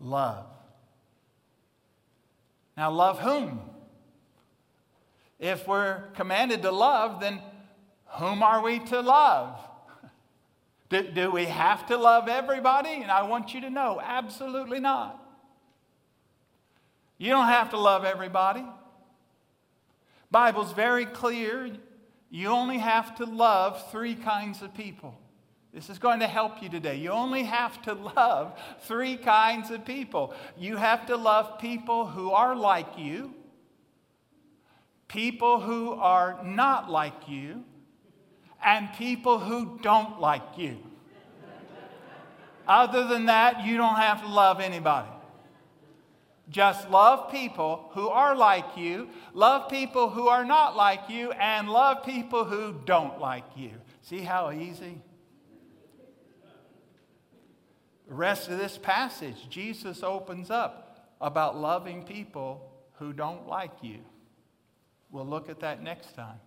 Love. 0.00 0.46
Now, 2.76 2.90
love 2.90 3.20
whom? 3.20 3.60
If 5.38 5.66
we're 5.66 6.02
commanded 6.14 6.62
to 6.62 6.70
love, 6.70 7.20
then 7.20 7.40
whom 8.06 8.42
are 8.42 8.62
we 8.62 8.78
to 8.78 9.00
love? 9.00 9.58
Do, 10.88 11.02
do 11.02 11.30
we 11.30 11.46
have 11.46 11.86
to 11.86 11.96
love 11.96 12.28
everybody? 12.28 13.02
And 13.02 13.10
I 13.10 13.22
want 13.22 13.54
you 13.54 13.60
to 13.62 13.70
know, 13.70 14.00
absolutely 14.02 14.80
not. 14.80 15.20
You 17.18 17.30
don't 17.30 17.46
have 17.46 17.70
to 17.70 17.78
love 17.78 18.04
everybody. 18.04 18.64
Bible's 20.30 20.72
very 20.72 21.06
clear. 21.06 21.70
You 22.30 22.48
only 22.48 22.78
have 22.78 23.16
to 23.16 23.24
love 23.24 23.90
three 23.90 24.14
kinds 24.14 24.62
of 24.62 24.74
people. 24.74 25.18
This 25.72 25.90
is 25.90 25.98
going 25.98 26.20
to 26.20 26.26
help 26.28 26.62
you 26.62 26.68
today. 26.68 26.96
You 26.96 27.10
only 27.10 27.42
have 27.44 27.82
to 27.82 27.94
love 27.94 28.58
three 28.82 29.16
kinds 29.16 29.70
of 29.70 29.84
people. 29.84 30.32
You 30.56 30.76
have 30.76 31.06
to 31.06 31.16
love 31.16 31.58
people 31.58 32.06
who 32.06 32.30
are 32.30 32.54
like 32.54 32.96
you, 32.96 33.34
people 35.08 35.60
who 35.60 35.92
are 35.92 36.40
not 36.44 36.90
like 36.90 37.28
you, 37.28 37.64
and 38.64 38.88
people 38.94 39.38
who 39.38 39.78
don't 39.82 40.20
like 40.20 40.56
you. 40.56 40.78
Other 42.66 43.06
than 43.06 43.26
that, 43.26 43.66
you 43.66 43.76
don't 43.76 43.96
have 43.96 44.22
to 44.22 44.28
love 44.28 44.58
anybody. 44.60 45.08
Just 46.48 46.90
love 46.90 47.30
people 47.30 47.90
who 47.92 48.08
are 48.08 48.34
like 48.34 48.76
you, 48.76 49.08
love 49.32 49.70
people 49.70 50.10
who 50.10 50.28
are 50.28 50.44
not 50.44 50.76
like 50.76 51.08
you, 51.08 51.32
and 51.32 51.68
love 51.68 52.04
people 52.04 52.44
who 52.44 52.74
don't 52.84 53.20
like 53.20 53.44
you. 53.56 53.72
See 54.02 54.20
how 54.20 54.50
easy? 54.50 55.00
The 58.08 58.14
rest 58.14 58.50
of 58.50 58.58
this 58.58 58.76
passage, 58.76 59.48
Jesus 59.48 60.02
opens 60.02 60.50
up 60.50 61.14
about 61.20 61.56
loving 61.56 62.04
people 62.04 62.70
who 62.98 63.12
don't 63.14 63.48
like 63.48 63.72
you. 63.82 64.00
We'll 65.14 65.24
look 65.24 65.48
at 65.48 65.60
that 65.60 65.80
next 65.80 66.16
time. 66.16 66.40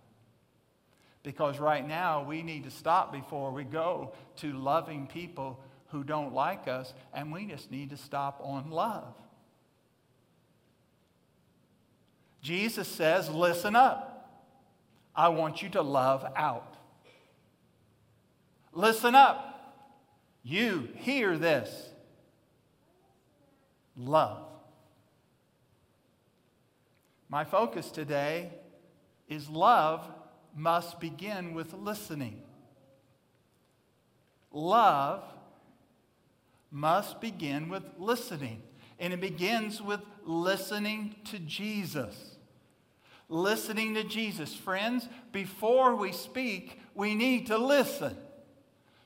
Because 1.22 1.58
right 1.58 1.88
now, 1.88 2.22
we 2.22 2.42
need 2.42 2.64
to 2.64 2.70
stop 2.70 3.10
before 3.10 3.50
we 3.50 3.64
go 3.64 4.12
to 4.36 4.52
loving 4.52 5.06
people 5.06 5.58
who 5.86 6.04
don't 6.04 6.34
like 6.34 6.68
us, 6.68 6.92
and 7.14 7.32
we 7.32 7.46
just 7.46 7.70
need 7.70 7.88
to 7.90 7.96
stop 7.96 8.38
on 8.44 8.70
love. 8.70 9.14
Jesus 12.42 12.86
says, 12.86 13.30
Listen 13.30 13.74
up. 13.74 14.44
I 15.16 15.28
want 15.30 15.62
you 15.62 15.70
to 15.70 15.80
love 15.80 16.30
out. 16.36 16.76
Listen 18.74 19.14
up. 19.14 19.94
You 20.42 20.90
hear 20.94 21.38
this. 21.38 21.88
Love. 23.96 24.44
My 27.30 27.44
focus 27.44 27.90
today 27.90 28.50
is 29.28 29.48
love 29.48 30.08
must 30.54 31.00
begin 31.00 31.54
with 31.54 31.72
listening. 31.74 32.42
Love 34.50 35.22
must 36.70 37.20
begin 37.20 37.68
with 37.68 37.84
listening. 37.98 38.62
And 38.98 39.12
it 39.12 39.20
begins 39.20 39.80
with 39.80 40.00
listening 40.24 41.14
to 41.26 41.38
Jesus. 41.38 42.36
Listening 43.28 43.94
to 43.94 44.04
Jesus. 44.04 44.54
Friends, 44.54 45.08
before 45.32 45.94
we 45.94 46.12
speak, 46.12 46.80
we 46.94 47.14
need 47.14 47.46
to 47.46 47.58
listen. 47.58 48.16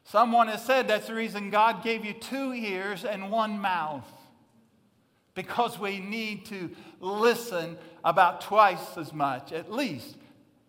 Someone 0.04 0.48
has 0.48 0.64
said 0.64 0.88
that's 0.88 1.08
the 1.08 1.14
reason 1.14 1.50
God 1.50 1.82
gave 1.82 2.04
you 2.04 2.12
two 2.12 2.52
ears 2.52 3.04
and 3.04 3.30
one 3.30 3.58
mouth. 3.58 4.10
Because 5.34 5.78
we 5.78 5.98
need 5.98 6.46
to 6.46 6.70
listen 7.00 7.78
about 8.04 8.42
twice 8.42 8.98
as 8.98 9.12
much, 9.12 9.52
at 9.52 9.72
least, 9.72 10.16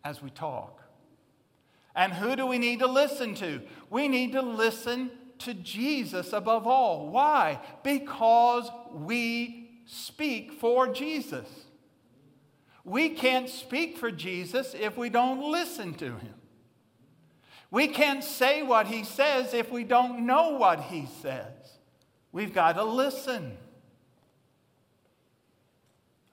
as 0.03 0.21
we 0.21 0.29
talk. 0.29 0.81
And 1.95 2.13
who 2.13 2.35
do 2.35 2.45
we 2.45 2.57
need 2.57 2.79
to 2.79 2.87
listen 2.87 3.35
to? 3.35 3.61
We 3.89 4.07
need 4.07 4.31
to 4.33 4.41
listen 4.41 5.11
to 5.39 5.53
Jesus 5.53 6.33
above 6.33 6.65
all. 6.65 7.09
Why? 7.09 7.59
Because 7.83 8.69
we 8.93 9.69
speak 9.85 10.53
for 10.53 10.87
Jesus. 10.87 11.47
We 12.85 13.09
can't 13.09 13.49
speak 13.49 13.97
for 13.97 14.11
Jesus 14.11 14.73
if 14.77 14.97
we 14.97 15.09
don't 15.09 15.51
listen 15.51 15.93
to 15.95 16.05
him. 16.05 16.35
We 17.71 17.87
can't 17.87 18.23
say 18.23 18.61
what 18.61 18.87
he 18.87 19.03
says 19.03 19.53
if 19.53 19.71
we 19.71 19.83
don't 19.83 20.25
know 20.25 20.57
what 20.57 20.79
he 20.81 21.07
says. 21.21 21.53
We've 22.31 22.53
got 22.53 22.73
to 22.73 22.83
listen. 22.83 23.57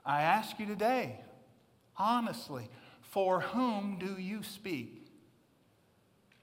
I 0.04 0.22
ask 0.22 0.58
you 0.58 0.66
today, 0.66 1.20
honestly, 1.96 2.68
for 3.00 3.40
whom 3.40 3.98
do 3.98 4.20
you 4.20 4.42
speak? 4.42 5.06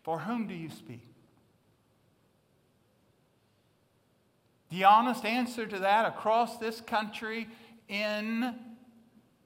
For 0.04 0.20
whom 0.20 0.48
do 0.48 0.54
you 0.54 0.70
speak? 0.70 1.08
The 4.70 4.84
honest 4.84 5.26
answer 5.26 5.66
to 5.66 5.80
that 5.80 6.06
across 6.06 6.58
this 6.58 6.82
country 6.82 7.48
in 7.88 8.56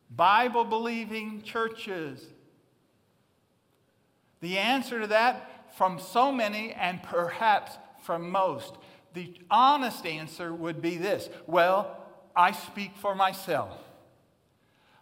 Bible 0.09 0.65
believing 0.65 1.41
churches. 1.43 2.25
The 4.41 4.57
answer 4.57 4.99
to 5.01 5.07
that 5.07 5.75
from 5.77 5.99
so 5.99 6.31
many 6.31 6.73
and 6.73 7.01
perhaps 7.03 7.77
from 8.01 8.29
most. 8.29 8.75
The 9.13 9.33
honest 9.49 10.05
answer 10.05 10.53
would 10.53 10.81
be 10.81 10.97
this 10.97 11.29
well, 11.45 11.97
I 12.35 12.51
speak 12.51 12.97
for 12.97 13.13
myself. 13.13 13.77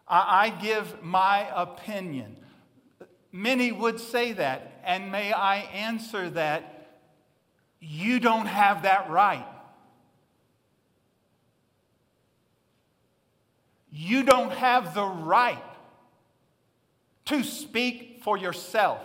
I, 0.10 0.50
give 0.50 1.04
my 1.04 1.48
opinion. 1.54 2.36
Many 3.32 3.72
would 3.72 4.00
say 4.00 4.34
that, 4.34 4.82
and 4.84 5.12
may 5.12 5.32
I 5.32 5.58
answer 5.58 6.30
that 6.32 6.98
you 7.80 8.19
don't 8.19 8.48
have 8.48 8.84
that 8.84 9.10
right. 9.10 9.45
You 13.91 14.24
don't 14.24 14.52
have 14.52 14.93
the 14.93 15.06
right 15.06 15.63
to 17.26 17.43
speak 17.43 18.22
for 18.24 18.38
yourself 18.38 19.00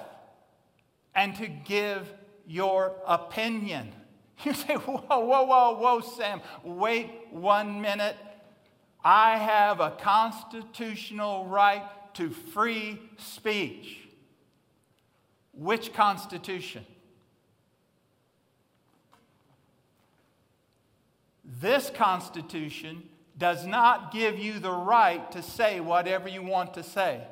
and 1.15 1.37
to 1.37 1.47
give 1.47 2.13
your 2.47 2.93
opinion. 3.07 3.93
You 4.45 4.53
say, 4.53 4.75
whoa, 4.75 5.21
whoa, 5.21 5.45
whoa, 5.45 5.77
whoa, 5.77 6.01
Sam, 6.01 6.41
wait 6.65 7.09
one 7.31 7.81
minute. 7.81 8.17
I 9.05 9.37
have 9.37 9.81
a 9.81 9.91
constitutional 9.91 11.47
right 11.47 11.83
to 12.15 12.31
free 12.31 12.99
speech. 13.19 13.99
Which 15.53 15.93
constitution? 15.93 16.87
This 21.45 21.91
constitution 21.91 23.03
does 23.37 23.67
not 23.67 24.13
give 24.13 24.39
you 24.39 24.59
the 24.59 24.73
right 24.73 25.31
to 25.33 25.43
say 25.43 25.81
whatever 25.81 26.29
you 26.29 26.43
want 26.43 26.75
to 26.75 26.83
say. 26.83 27.27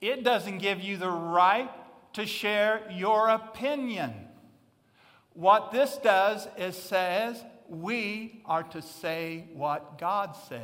It 0.00 0.24
doesn't 0.24 0.58
give 0.58 0.80
you 0.80 0.96
the 0.98 1.10
right 1.10 1.70
to 2.14 2.26
share 2.26 2.82
your 2.90 3.28
opinion. 3.28 4.12
What 5.34 5.72
this 5.72 5.96
does 5.96 6.46
is 6.58 6.76
says 6.76 7.42
we 7.68 8.42
are 8.46 8.62
to 8.64 8.82
say 8.82 9.44
what 9.54 9.98
God 9.98 10.36
says. 10.48 10.60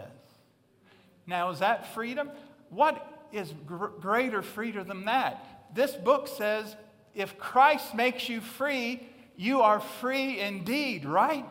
Now, 1.26 1.50
is 1.50 1.58
that 1.58 1.94
freedom? 1.94 2.30
What 2.70 3.26
is 3.32 3.52
gr- 3.66 3.86
greater 3.86 4.42
freedom 4.42 4.88
than 4.88 5.04
that? 5.04 5.44
This 5.74 5.92
book 5.92 6.28
says 6.28 6.74
if 7.14 7.38
Christ 7.38 7.94
makes 7.94 8.28
you 8.28 8.40
free, 8.40 9.08
you 9.36 9.60
are 9.60 9.80
free 9.80 10.40
indeed, 10.40 11.04
right? 11.04 11.46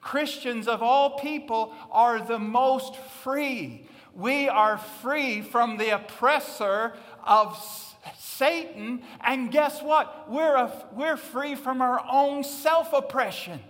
Christians 0.00 0.66
of 0.66 0.82
all 0.82 1.18
people 1.18 1.74
are 1.90 2.20
the 2.24 2.38
most 2.38 2.96
free. 2.96 3.86
We 4.14 4.48
are 4.48 4.78
free 4.78 5.42
from 5.42 5.76
the 5.76 5.94
oppressor 5.94 6.94
of 7.22 7.58
Satan. 8.18 9.02
And 9.20 9.50
guess 9.50 9.82
what? 9.82 10.30
We're, 10.30 10.56
a, 10.56 10.86
we're 10.92 11.16
free 11.16 11.54
from 11.54 11.82
our 11.82 12.02
own 12.10 12.42
self 12.42 12.92
oppression. 12.92 13.60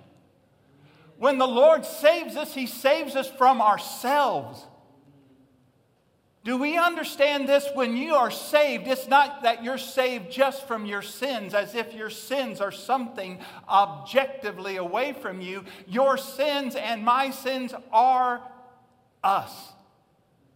When 1.20 1.36
the 1.36 1.46
Lord 1.46 1.84
saves 1.84 2.34
us, 2.34 2.54
He 2.54 2.64
saves 2.64 3.14
us 3.14 3.28
from 3.28 3.60
ourselves. 3.60 4.64
Do 6.44 6.56
we 6.56 6.78
understand 6.78 7.46
this? 7.46 7.68
When 7.74 7.94
you 7.94 8.14
are 8.14 8.30
saved, 8.30 8.88
it's 8.88 9.06
not 9.06 9.42
that 9.42 9.62
you're 9.62 9.76
saved 9.76 10.32
just 10.32 10.66
from 10.66 10.86
your 10.86 11.02
sins, 11.02 11.52
as 11.52 11.74
if 11.74 11.92
your 11.92 12.08
sins 12.08 12.62
are 12.62 12.72
something 12.72 13.38
objectively 13.68 14.76
away 14.76 15.12
from 15.12 15.42
you. 15.42 15.66
Your 15.86 16.16
sins 16.16 16.74
and 16.74 17.04
my 17.04 17.28
sins 17.28 17.74
are 17.92 18.40
us. 19.22 19.52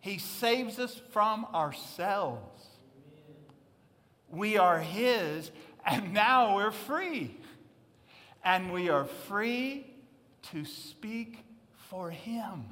He 0.00 0.16
saves 0.16 0.78
us 0.78 0.98
from 1.10 1.44
ourselves. 1.54 2.64
We 4.30 4.56
are 4.56 4.78
His, 4.78 5.50
and 5.84 6.14
now 6.14 6.56
we're 6.56 6.70
free. 6.70 7.36
And 8.42 8.72
we 8.72 8.88
are 8.88 9.04
free 9.04 9.90
to 10.52 10.64
speak 10.64 11.44
for 11.90 12.10
Him 12.10 12.64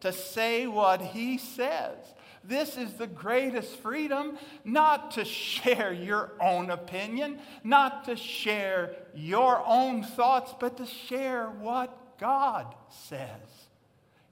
to 0.00 0.12
say 0.12 0.66
what 0.66 1.00
he 1.00 1.38
says. 1.38 1.96
This 2.44 2.76
is 2.76 2.94
the 2.94 3.06
greatest 3.06 3.76
freedom, 3.76 4.38
not 4.64 5.12
to 5.12 5.24
share 5.24 5.92
your 5.92 6.32
own 6.40 6.70
opinion, 6.70 7.40
not 7.64 8.04
to 8.04 8.16
share 8.16 8.94
your 9.14 9.62
own 9.66 10.02
thoughts, 10.02 10.54
but 10.58 10.76
to 10.78 10.86
share 10.86 11.48
what 11.48 12.18
God 12.18 12.74
says. 12.88 13.66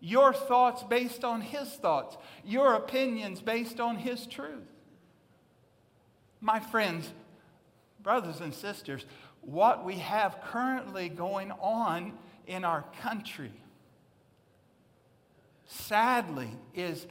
Your 0.00 0.32
thoughts 0.32 0.82
based 0.85 1.24
on 1.24 1.40
his 1.40 1.68
thoughts, 1.68 2.16
your 2.44 2.74
opinions 2.74 3.40
based 3.40 3.80
on 3.80 3.96
his 3.96 4.26
truth. 4.26 4.62
My 6.40 6.61
friends, 6.61 7.11
brothers 8.02 8.40
and 8.40 8.54
sisters, 8.54 9.04
what 9.46 9.85
we 9.85 9.94
have 9.94 10.40
currently 10.42 11.09
going 11.09 11.50
on 11.52 12.12
in 12.46 12.64
our 12.64 12.85
country 13.00 13.52
sadly, 15.66 16.50
is 16.74 17.06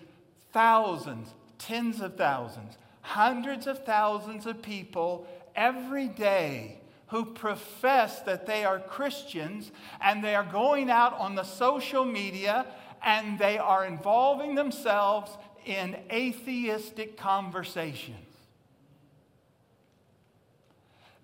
thousands, 0.52 1.34
tens 1.58 2.02
of 2.02 2.16
thousands, 2.16 2.78
hundreds 3.02 3.68
of 3.68 3.86
thousands 3.86 4.46
of 4.46 4.62
people 4.62 5.28
every 5.56 6.08
day 6.08 6.80
who 7.08 7.26
profess 7.26 8.22
that 8.22 8.46
they 8.46 8.66
are 8.66 8.80
Christians 8.80 9.72
and 10.02 10.24
they 10.24 10.36
are 10.36 10.44
going 10.46 10.90
out 10.90 11.14
on 11.20 11.36
the 11.36 11.44
social 11.44 12.04
media 12.04 12.66
and 13.04 13.38
they 13.38 13.58
are 13.58 13.86
involving 13.86 14.56
themselves 14.56 15.38
in 15.66 15.96
atheistic 16.12 17.18
conversations. 17.18 18.25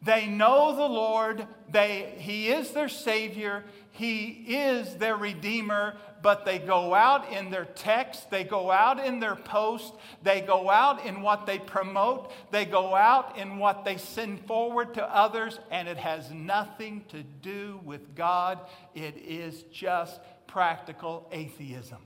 They 0.03 0.25
know 0.25 0.75
the 0.75 0.87
Lord, 0.87 1.45
they, 1.69 2.15
He 2.17 2.49
is 2.49 2.71
their 2.71 2.89
Savior, 2.89 3.63
He 3.91 4.45
is 4.47 4.95
their 4.95 5.15
Redeemer, 5.15 5.95
but 6.23 6.43
they 6.43 6.57
go 6.57 6.93
out 6.95 7.31
in 7.31 7.51
their 7.51 7.65
text, 7.65 8.31
they 8.31 8.43
go 8.43 8.71
out 8.71 9.03
in 9.03 9.19
their 9.19 9.35
post, 9.35 9.93
they 10.23 10.41
go 10.41 10.71
out 10.71 11.05
in 11.05 11.21
what 11.21 11.45
they 11.45 11.59
promote, 11.59 12.31
they 12.49 12.65
go 12.65 12.95
out 12.95 13.37
in 13.37 13.59
what 13.59 13.85
they 13.85 13.97
send 13.97 14.43
forward 14.47 14.95
to 14.95 15.15
others, 15.15 15.59
and 15.69 15.87
it 15.87 15.97
has 15.97 16.31
nothing 16.31 17.03
to 17.09 17.21
do 17.41 17.79
with 17.85 18.15
God. 18.15 18.59
It 18.95 19.17
is 19.17 19.63
just 19.71 20.19
practical 20.47 21.27
atheism. 21.31 21.99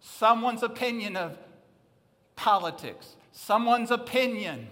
Someone's 0.00 0.62
opinion 0.62 1.16
of 1.16 1.38
politics, 2.36 3.16
someone's 3.32 3.90
opinion 3.90 4.68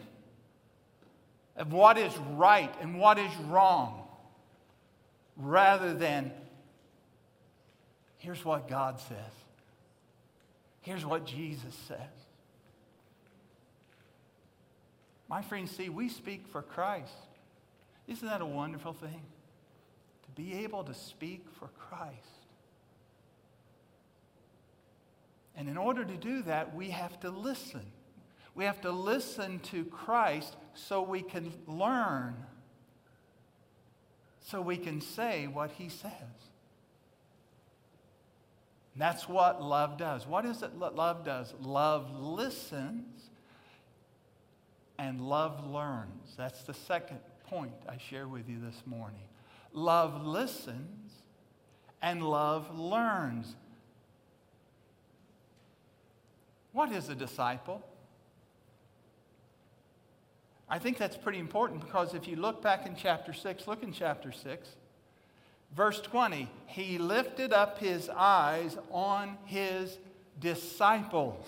of 1.57 1.73
what 1.73 1.99
is 1.99 2.17
right 2.35 2.73
and 2.81 2.99
what 2.99 3.19
is 3.19 3.35
wrong, 3.49 4.07
rather 5.37 5.95
than 5.95 6.33
Here's 8.19 8.45
what 8.45 8.67
God 8.67 8.99
says. 8.99 9.19
Here's 10.81 11.05
what 11.05 11.27
Jesus 11.27 11.75
says. 11.87 11.99
My 15.29 15.43
friends, 15.43 15.71
see, 15.71 15.89
we 15.89 16.09
speak 16.09 16.49
for 16.49 16.63
Christ. 16.63 17.13
Isn't 18.07 18.27
that 18.27 18.41
a 18.41 18.47
wonderful 18.47 18.93
thing? 18.93 19.23
To 20.25 20.31
be 20.35 20.65
able 20.65 20.85
to 20.85 20.95
speak 20.95 21.47
for 21.59 21.69
Christ. 21.79 22.15
And 25.57 25.69
in 25.69 25.77
order 25.77 26.05
to 26.05 26.17
do 26.17 26.43
that, 26.43 26.75
we 26.75 26.91
have 26.91 27.19
to 27.21 27.31
listen. 27.31 27.87
We 28.55 28.65
have 28.65 28.81
to 28.83 28.91
listen 28.91 29.59
to 29.71 29.85
Christ 29.85 30.57
so 30.77 31.03
we 31.03 31.23
can 31.23 31.53
learn, 31.67 32.35
so 34.41 34.61
we 34.61 34.77
can 34.77 35.01
say 35.01 35.47
what 35.47 35.73
he 35.73 35.89
says. 35.89 36.13
And 38.93 39.03
that's 39.03 39.29
what 39.29 39.63
love 39.63 39.99
does. 39.99 40.27
What 40.27 40.47
is 40.47 40.63
it 40.63 40.79
love 40.79 41.25
does? 41.25 41.53
Love 41.61 42.11
listens 42.19 43.31
and 44.99 45.21
love 45.21 45.67
learns. 45.67 46.35
That's 46.37 46.63
the 46.63 46.75
second 46.75 47.19
point 47.47 47.75
I 47.89 47.99
share 47.99 48.27
with 48.27 48.49
you 48.49 48.59
this 48.59 48.83
morning. 48.87 49.29
Love 49.73 50.25
listens 50.25 51.13
and 52.01 52.23
love 52.23 52.79
learns. 52.79 53.55
What 56.73 56.93
is 56.93 57.09
a 57.09 57.15
disciple? 57.15 57.83
I 60.69 60.79
think 60.79 60.99
that's 60.99 61.17
pretty 61.17 61.39
important 61.39 61.81
because 61.81 62.15
if 62.15 62.27
you 62.27 62.37
look 62.37 62.63
back 62.63 62.87
in 62.87 62.97
chapter 62.97 63.33
6, 63.33 63.69
look 63.69 63.83
in 63.83 63.93
chapter 63.93 64.33
6. 64.33 64.69
Verse 65.75 66.01
20, 66.01 66.49
he 66.67 66.99
lifted 66.99 67.53
up 67.53 67.79
his 67.79 68.09
eyes 68.09 68.77
on 68.91 69.37
his 69.45 69.99
disciples. 70.41 71.47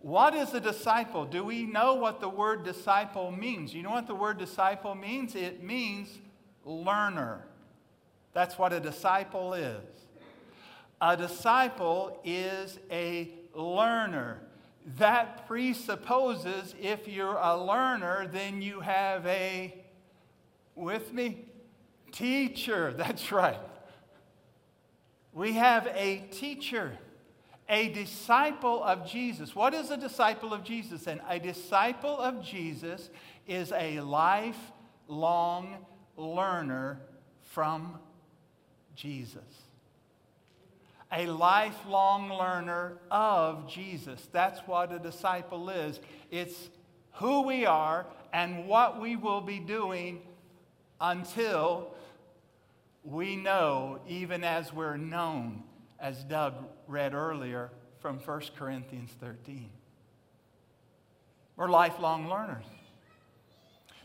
What 0.00 0.34
is 0.34 0.52
a 0.52 0.60
disciple? 0.60 1.24
Do 1.24 1.44
we 1.44 1.64
know 1.64 1.94
what 1.94 2.20
the 2.20 2.28
word 2.28 2.64
disciple 2.64 3.30
means? 3.30 3.72
You 3.72 3.82
know 3.82 3.90
what 3.90 4.06
the 4.06 4.14
word 4.14 4.38
disciple 4.38 4.94
means? 4.94 5.34
It 5.34 5.62
means 5.62 6.18
learner. 6.64 7.46
That's 8.34 8.58
what 8.58 8.72
a 8.72 8.80
disciple 8.80 9.54
is. 9.54 9.80
A 11.00 11.16
disciple 11.16 12.20
is 12.24 12.78
a 12.90 13.30
learner. 13.54 14.40
That 14.98 15.46
presupposes 15.46 16.74
if 16.80 17.08
you're 17.08 17.36
a 17.36 17.56
learner, 17.56 18.26
then 18.26 18.60
you 18.60 18.80
have 18.80 19.26
a, 19.26 19.74
with 20.74 21.12
me, 21.12 21.46
Teacher, 22.14 22.92
that's 22.96 23.32
right. 23.32 23.58
We 25.32 25.54
have 25.54 25.88
a 25.88 26.18
teacher, 26.30 26.96
a 27.68 27.88
disciple 27.88 28.84
of 28.84 29.04
Jesus. 29.04 29.56
What 29.56 29.74
is 29.74 29.90
a 29.90 29.96
disciple 29.96 30.54
of 30.54 30.62
Jesus? 30.62 31.08
And 31.08 31.20
a 31.28 31.40
disciple 31.40 32.16
of 32.16 32.40
Jesus 32.40 33.10
is 33.48 33.72
a 33.72 33.98
lifelong 33.98 35.84
learner 36.16 37.00
from 37.42 37.98
Jesus. 38.94 39.63
A 41.14 41.26
lifelong 41.26 42.28
learner 42.28 42.98
of 43.10 43.68
Jesus. 43.70 44.28
That's 44.32 44.58
what 44.66 44.92
a 44.92 44.98
disciple 44.98 45.70
is. 45.70 46.00
It's 46.30 46.70
who 47.12 47.42
we 47.42 47.66
are 47.66 48.06
and 48.32 48.66
what 48.66 49.00
we 49.00 49.14
will 49.14 49.40
be 49.40 49.60
doing 49.60 50.22
until 51.00 51.94
we 53.04 53.36
know, 53.36 54.00
even 54.08 54.42
as 54.42 54.72
we're 54.72 54.96
known, 54.96 55.62
as 56.00 56.24
Doug 56.24 56.54
read 56.88 57.14
earlier 57.14 57.70
from 58.00 58.18
1 58.18 58.42
Corinthians 58.56 59.10
13. 59.20 59.70
We're 61.56 61.68
lifelong 61.68 62.28
learners. 62.28 62.64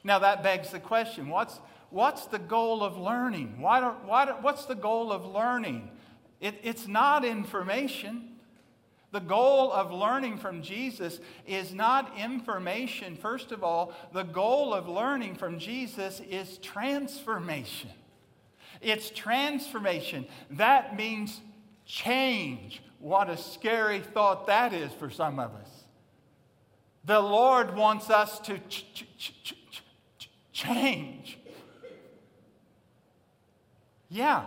Now, 0.04 0.19
that 0.19 0.43
begs 0.43 0.69
the 0.69 0.80
question 0.80 1.30
what's, 1.30 1.60
what's 1.89 2.26
the 2.28 2.39
goal 2.39 2.84
of 2.84 2.98
learning? 2.98 3.60
Why 3.60 3.80
don't, 3.80 4.06
why 4.06 4.26
don't, 4.26 4.41
what's 4.43 4.65
the 4.65 4.76
goal 4.76 5.12
of 5.12 5.26
learning? 5.26 5.89
It, 6.39 6.60
it's 6.63 6.88
not 6.88 7.25
information. 7.25 8.36
The 9.12 9.19
goal 9.19 9.71
of 9.71 9.91
learning 9.91 10.38
from 10.38 10.62
Jesus 10.62 11.19
is 11.47 11.73
not 11.73 12.17
information. 12.17 13.15
First 13.15 13.52
of 13.52 13.63
all, 13.63 13.93
the 14.13 14.23
goal 14.23 14.73
of 14.73 14.88
learning 14.88 15.36
from 15.36 15.58
Jesus 15.58 16.21
is 16.30 16.60
transformation. 16.60 17.89
It's 18.82 19.10
transformation. 19.10 20.28
That 20.52 20.95
means 20.95 21.41
change. 21.86 22.84
What 22.99 23.30
a 23.30 23.38
scary 23.38 23.99
thought 23.99 24.47
that 24.47 24.73
is 24.73 24.91
for 24.93 25.10
some 25.10 25.39
of 25.39 25.54
us. 25.56 25.69
The 27.06 27.19
Lord 27.19 27.75
wants 27.75 28.10
us 28.10 28.39
to 28.41 28.60
ch- 28.60 28.86
ch- 28.93 29.43
ch- 29.43 30.30
change. 30.52 31.39
Yeah. 34.10 34.45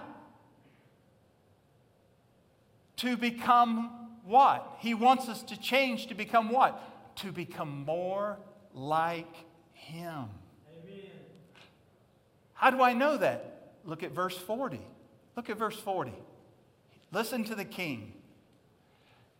To 3.02 3.16
become 3.16 3.90
what? 4.24 4.76
He 4.78 4.94
wants 4.94 5.28
us 5.28 5.42
to 5.44 5.58
change 5.58 6.06
to 6.06 6.14
become 6.14 6.50
what? 6.50 7.16
To 7.16 7.32
become 7.32 7.84
more 7.84 8.38
like 8.74 9.34
Him. 9.72 10.26
Amen. 10.84 11.10
How 12.54 12.70
do 12.70 12.80
I 12.80 12.92
know 12.92 13.16
that? 13.16 13.72
Look 13.84 14.04
at 14.04 14.12
verse 14.12 14.36
40. 14.36 14.80
Look 15.34 15.50
at 15.50 15.58
verse 15.58 15.74
40. 15.74 16.12
Listen 17.10 17.42
to 17.42 17.56
the 17.56 17.64
king. 17.64 18.12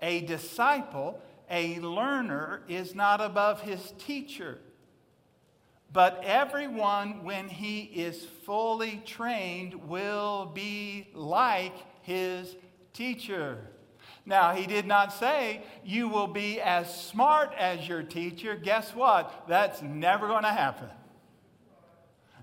A 0.00 0.22
disciple, 0.22 1.20
a 1.48 1.78
learner, 1.78 2.62
is 2.66 2.96
not 2.96 3.20
above 3.20 3.60
his 3.60 3.92
teacher. 3.96 4.58
But 5.92 6.20
everyone, 6.24 7.22
when 7.22 7.48
he 7.48 7.82
is 7.82 8.26
fully 8.44 9.00
trained, 9.06 9.88
will 9.88 10.46
be 10.46 11.06
like 11.14 11.74
his 12.02 12.56
teacher. 12.92 13.58
Now, 14.24 14.54
he 14.54 14.66
did 14.66 14.86
not 14.86 15.12
say 15.12 15.62
you 15.84 16.08
will 16.08 16.28
be 16.28 16.60
as 16.60 17.04
smart 17.06 17.52
as 17.58 17.88
your 17.88 18.02
teacher. 18.02 18.54
Guess 18.54 18.94
what? 18.94 19.44
That's 19.48 19.82
never 19.82 20.28
going 20.28 20.44
to 20.44 20.50
happen. 20.50 20.88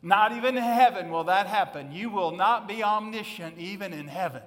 Not 0.01 0.31
even 0.33 0.57
in 0.57 0.63
heaven 0.63 1.09
will 1.09 1.25
that 1.25 1.47
happen. 1.47 1.91
You 1.91 2.09
will 2.09 2.31
not 2.31 2.67
be 2.67 2.83
omniscient 2.83 3.57
even 3.57 3.93
in 3.93 4.07
heaven. 4.07 4.41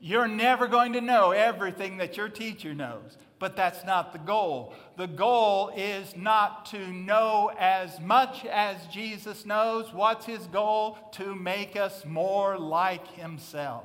You're 0.00 0.28
never 0.28 0.68
going 0.68 0.92
to 0.92 1.00
know 1.00 1.32
everything 1.32 1.96
that 1.96 2.16
your 2.16 2.28
teacher 2.28 2.72
knows, 2.72 3.16
but 3.38 3.56
that's 3.56 3.84
not 3.84 4.12
the 4.12 4.18
goal. 4.18 4.74
The 4.96 5.06
goal 5.06 5.70
is 5.76 6.16
not 6.16 6.66
to 6.66 6.88
know 6.88 7.52
as 7.58 8.00
much 8.00 8.44
as 8.44 8.86
Jesus 8.86 9.46
knows. 9.46 9.92
What's 9.92 10.26
his 10.26 10.46
goal? 10.46 10.98
To 11.12 11.34
make 11.34 11.76
us 11.76 12.04
more 12.04 12.58
like 12.58 13.06
himself. 13.14 13.84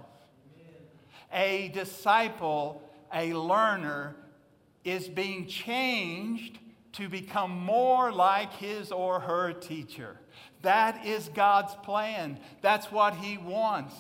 A 1.32 1.70
disciple, 1.70 2.82
a 3.14 3.34
learner, 3.34 4.16
is 4.84 5.08
being 5.08 5.48
changed 5.48 6.60
to 6.94 7.10
become 7.10 7.52
more 7.52 8.12
like 8.12 8.54
his 8.54 8.92
or 8.92 9.20
her 9.20 9.54
teacher. 9.54 10.18
That 10.62 11.06
is 11.06 11.30
God's 11.30 11.76
plan. 11.84 12.40
That's 12.62 12.92
what 12.92 13.16
he 13.16 13.38
wants. 13.38 13.96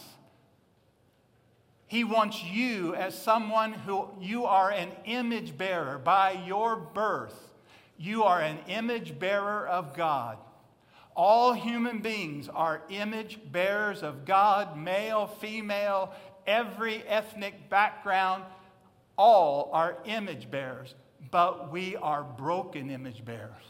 He 1.93 2.03
wants 2.03 2.43
you 2.43 2.95
as 2.95 3.13
someone 3.15 3.71
who 3.71 4.07
you 4.19 4.45
are 4.45 4.71
an 4.71 4.89
image 5.05 5.55
bearer 5.55 5.99
by 5.99 6.31
your 6.31 6.75
birth. 6.75 7.53
You 7.99 8.23
are 8.23 8.41
an 8.41 8.57
image 8.67 9.19
bearer 9.19 9.67
of 9.67 9.93
God. 9.93 10.39
All 11.15 11.53
human 11.53 11.99
beings 11.99 12.49
are 12.49 12.81
image 12.89 13.39
bearers 13.51 14.01
of 14.01 14.25
God, 14.25 14.75
male, 14.75 15.27
female, 15.27 16.11
every 16.47 17.03
ethnic 17.07 17.69
background. 17.69 18.43
All 19.15 19.69
are 19.71 19.97
image 20.05 20.49
bearers, 20.49 20.95
but 21.29 21.71
we 21.71 21.95
are 21.97 22.23
broken 22.23 22.89
image 22.89 23.23
bearers. 23.23 23.67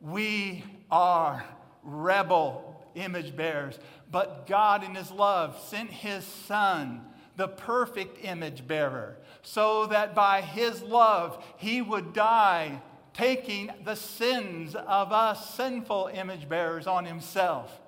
We 0.00 0.64
are 0.90 1.44
rebel 1.84 2.84
image 2.96 3.36
bearers, 3.36 3.78
but 4.10 4.48
God, 4.48 4.82
in 4.82 4.96
His 4.96 5.12
love, 5.12 5.56
sent 5.68 5.90
His 5.90 6.24
Son 6.24 7.06
the 7.40 7.48
perfect 7.48 8.22
image 8.22 8.68
bearer, 8.68 9.16
so 9.40 9.86
that 9.86 10.14
by 10.14 10.42
his 10.42 10.82
love 10.82 11.42
he 11.56 11.80
would 11.80 12.12
die, 12.12 12.82
taking 13.14 13.70
the 13.82 13.94
sins 13.94 14.74
of 14.74 15.10
us 15.10 15.54
sinful 15.54 16.10
image 16.12 16.50
bearers 16.50 16.86
on 16.86 17.06
himself. 17.06 17.80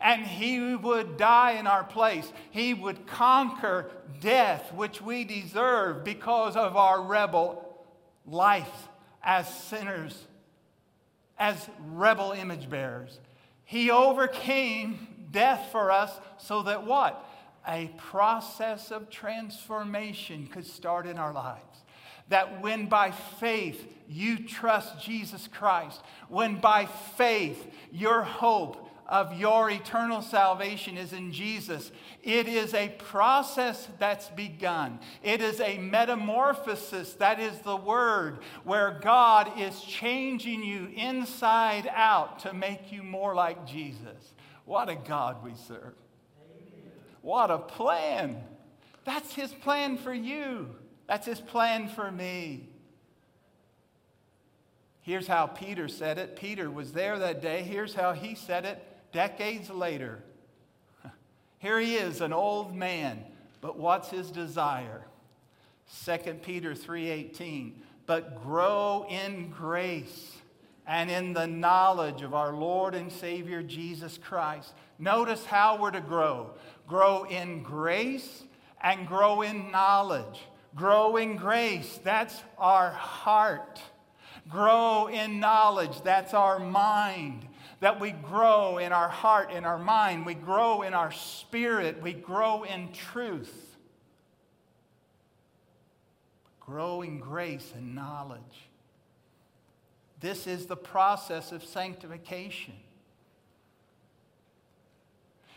And 0.00 0.26
he 0.26 0.74
would 0.74 1.18
die 1.18 1.52
in 1.52 1.66
our 1.66 1.84
place. 1.84 2.32
He 2.50 2.72
would 2.72 3.06
conquer 3.06 3.90
death, 4.20 4.72
which 4.72 5.02
we 5.02 5.24
deserve 5.24 6.02
because 6.02 6.56
of 6.56 6.74
our 6.74 7.02
rebel 7.02 7.84
life 8.24 8.88
as 9.22 9.46
sinners, 9.64 10.18
as 11.38 11.68
rebel 11.90 12.32
image 12.32 12.70
bearers. 12.70 13.20
He 13.66 13.90
overcame 13.90 15.26
death 15.30 15.68
for 15.70 15.90
us 15.90 16.18
so 16.38 16.62
that 16.62 16.86
what? 16.86 17.22
A 17.66 17.90
process 17.96 18.90
of 18.90 19.10
transformation 19.10 20.46
could 20.46 20.66
start 20.66 21.06
in 21.06 21.18
our 21.18 21.32
lives. 21.32 21.78
That 22.28 22.62
when 22.62 22.86
by 22.86 23.10
faith 23.10 23.92
you 24.08 24.38
trust 24.38 25.02
Jesus 25.02 25.48
Christ, 25.48 26.00
when 26.28 26.60
by 26.60 26.86
faith 27.16 27.66
your 27.92 28.22
hope 28.22 28.80
of 29.06 29.38
your 29.38 29.70
eternal 29.70 30.22
salvation 30.22 30.96
is 30.96 31.12
in 31.12 31.32
Jesus, 31.32 31.92
it 32.22 32.48
is 32.48 32.72
a 32.72 32.88
process 32.88 33.88
that's 33.98 34.30
begun. 34.30 34.98
It 35.22 35.42
is 35.42 35.60
a 35.60 35.76
metamorphosis, 35.76 37.12
that 37.14 37.38
is 37.38 37.58
the 37.58 37.76
word, 37.76 38.38
where 38.64 38.98
God 39.02 39.60
is 39.60 39.78
changing 39.82 40.62
you 40.62 40.88
inside 40.94 41.90
out 41.92 42.38
to 42.40 42.54
make 42.54 42.90
you 42.90 43.02
more 43.02 43.34
like 43.34 43.66
Jesus. 43.66 44.32
What 44.64 44.88
a 44.88 44.96
God 44.96 45.44
we 45.44 45.52
serve. 45.68 45.94
What 47.24 47.50
a 47.50 47.56
plan! 47.56 48.44
That's 49.04 49.34
his 49.34 49.50
plan 49.50 49.96
for 49.96 50.12
you. 50.12 50.68
That's 51.08 51.26
his 51.26 51.40
plan 51.40 51.88
for 51.88 52.12
me. 52.12 52.68
Here's 55.00 55.26
how 55.26 55.46
Peter 55.46 55.88
said 55.88 56.18
it. 56.18 56.36
Peter 56.36 56.70
was 56.70 56.92
there 56.92 57.18
that 57.18 57.40
day. 57.40 57.62
Here's 57.62 57.94
how 57.94 58.12
he 58.12 58.34
said 58.34 58.66
it 58.66 58.86
decades 59.10 59.70
later. 59.70 60.22
Here 61.60 61.80
he 61.80 61.94
is, 61.94 62.20
an 62.20 62.34
old 62.34 62.76
man, 62.76 63.24
but 63.62 63.78
what's 63.78 64.10
his 64.10 64.30
desire? 64.30 65.06
2 66.04 66.40
Peter 66.42 66.74
3:18. 66.74 67.72
But 68.04 68.42
grow 68.42 69.06
in 69.08 69.48
grace 69.48 70.36
and 70.86 71.10
in 71.10 71.32
the 71.32 71.46
knowledge 71.46 72.20
of 72.20 72.34
our 72.34 72.52
Lord 72.52 72.94
and 72.94 73.10
Savior 73.10 73.62
Jesus 73.62 74.18
Christ. 74.18 74.74
Notice 74.98 75.46
how 75.46 75.80
we're 75.80 75.90
to 75.90 76.02
grow 76.02 76.50
grow 76.86 77.24
in 77.24 77.62
grace 77.62 78.42
and 78.82 79.06
grow 79.06 79.42
in 79.42 79.70
knowledge. 79.70 80.40
Grow 80.74 81.16
in 81.16 81.36
grace, 81.36 82.00
that's 82.02 82.42
our 82.58 82.90
heart. 82.90 83.80
Grow 84.48 85.06
in 85.06 85.40
knowledge, 85.40 86.02
that's 86.02 86.34
our 86.34 86.58
mind. 86.58 87.46
That 87.80 88.00
we 88.00 88.10
grow 88.10 88.78
in 88.78 88.92
our 88.92 89.08
heart, 89.08 89.50
in 89.50 89.64
our 89.64 89.78
mind. 89.78 90.26
We 90.26 90.34
grow 90.34 90.82
in 90.82 90.94
our 90.94 91.12
spirit. 91.12 92.02
We 92.02 92.12
grow 92.12 92.62
in 92.62 92.92
truth. 92.92 93.76
Grow 96.60 97.02
in 97.02 97.20
grace 97.20 97.72
and 97.74 97.94
knowledge. 97.94 98.40
This 100.20 100.46
is 100.46 100.66
the 100.66 100.76
process 100.76 101.52
of 101.52 101.62
sanctification. 101.62 102.74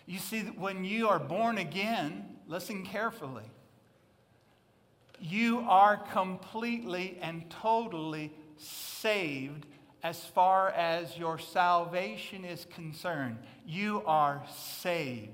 You 0.07 0.17
see, 0.19 0.39
when 0.41 0.83
you 0.85 1.09
are 1.09 1.19
born 1.19 1.59
again, 1.59 2.37
listen 2.47 2.85
carefully, 2.85 3.43
you 5.19 5.59
are 5.67 5.97
completely 5.97 7.19
and 7.21 7.49
totally 7.49 8.31
saved 8.57 9.65
as 10.03 10.23
far 10.23 10.69
as 10.69 11.17
your 11.17 11.37
salvation 11.37 12.45
is 12.45 12.65
concerned. 12.73 13.37
You 13.65 14.01
are 14.05 14.43
saved. 14.55 15.31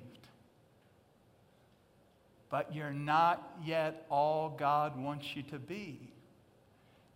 but 2.53 2.75
you're 2.75 2.93
not 2.93 3.57
yet 3.65 4.05
all 4.11 4.47
God 4.49 4.95
wants 4.95 5.35
you 5.35 5.41
to 5.41 5.57
be. 5.57 6.11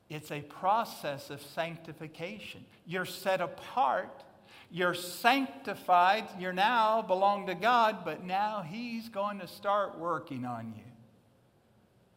It's 0.10 0.32
a 0.32 0.42
process 0.42 1.30
of 1.30 1.40
sanctification. 1.44 2.66
You're 2.88 3.06
set 3.06 3.40
apart, 3.40 4.24
you're 4.70 4.94
sanctified, 4.94 6.28
You're 6.40 6.54
now 6.54 7.02
belong 7.02 7.48
to 7.48 7.56
God, 7.56 8.04
but 8.04 8.24
now 8.24 8.66
He's 8.68 9.10
going 9.10 9.40
to 9.40 9.48
start 9.48 9.98
working 9.98 10.46
on 10.46 10.74
you, 10.76 10.84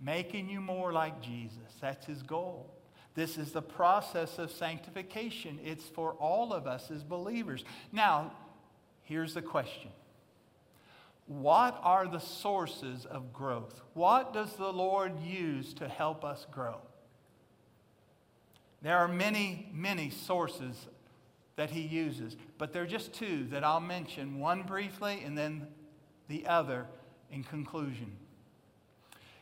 making 0.00 0.48
you 0.48 0.60
more 0.60 0.92
like 0.92 1.20
Jesus. 1.20 1.58
That's 1.80 2.06
His 2.06 2.22
goal. 2.22 2.74
This 3.14 3.38
is 3.38 3.52
the 3.52 3.62
process 3.62 4.38
of 4.38 4.50
sanctification. 4.50 5.58
It's 5.64 5.84
for 5.84 6.12
all 6.14 6.52
of 6.52 6.66
us 6.66 6.90
as 6.90 7.02
believers. 7.02 7.64
Now, 7.92 8.32
here's 9.02 9.34
the 9.34 9.42
question 9.42 9.90
What 11.26 11.78
are 11.82 12.08
the 12.08 12.20
sources 12.20 13.06
of 13.06 13.32
growth? 13.32 13.80
What 13.94 14.32
does 14.32 14.52
the 14.54 14.72
Lord 14.72 15.20
use 15.20 15.72
to 15.74 15.88
help 15.88 16.24
us 16.24 16.46
grow? 16.50 16.78
There 18.82 18.96
are 18.96 19.08
many, 19.08 19.68
many 19.72 20.10
sources 20.10 20.74
that 21.60 21.68
he 21.68 21.82
uses, 21.82 22.38
but 22.56 22.72
there 22.72 22.82
are 22.84 22.86
just 22.86 23.12
two 23.12 23.44
that 23.50 23.62
I'll 23.62 23.80
mention 23.80 24.38
one 24.38 24.62
briefly 24.62 25.20
and 25.26 25.36
then 25.36 25.66
the 26.26 26.46
other 26.46 26.86
in 27.30 27.44
conclusion. 27.44 28.16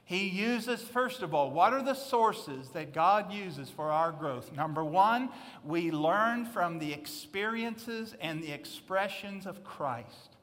He 0.04 0.26
uses, 0.26 0.82
first 0.82 1.22
of 1.22 1.32
all, 1.32 1.52
what 1.52 1.72
are 1.72 1.80
the 1.80 1.94
sources 1.94 2.70
that 2.70 2.92
God 2.92 3.32
uses 3.32 3.70
for 3.70 3.92
our 3.92 4.10
growth? 4.10 4.50
Number 4.52 4.84
one, 4.84 5.28
we 5.62 5.92
learn 5.92 6.44
from 6.44 6.80
the 6.80 6.92
experiences 6.92 8.16
and 8.20 8.42
the 8.42 8.50
expressions 8.50 9.46
of 9.46 9.62
Christ. 9.62 10.34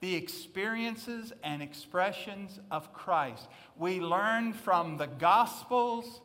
The 0.00 0.16
experiences 0.16 1.32
and 1.44 1.62
expressions 1.62 2.58
of 2.72 2.92
Christ. 2.92 3.46
We 3.76 4.00
learn 4.00 4.52
from 4.52 4.96
the 4.96 5.06
Gospels 5.06 6.22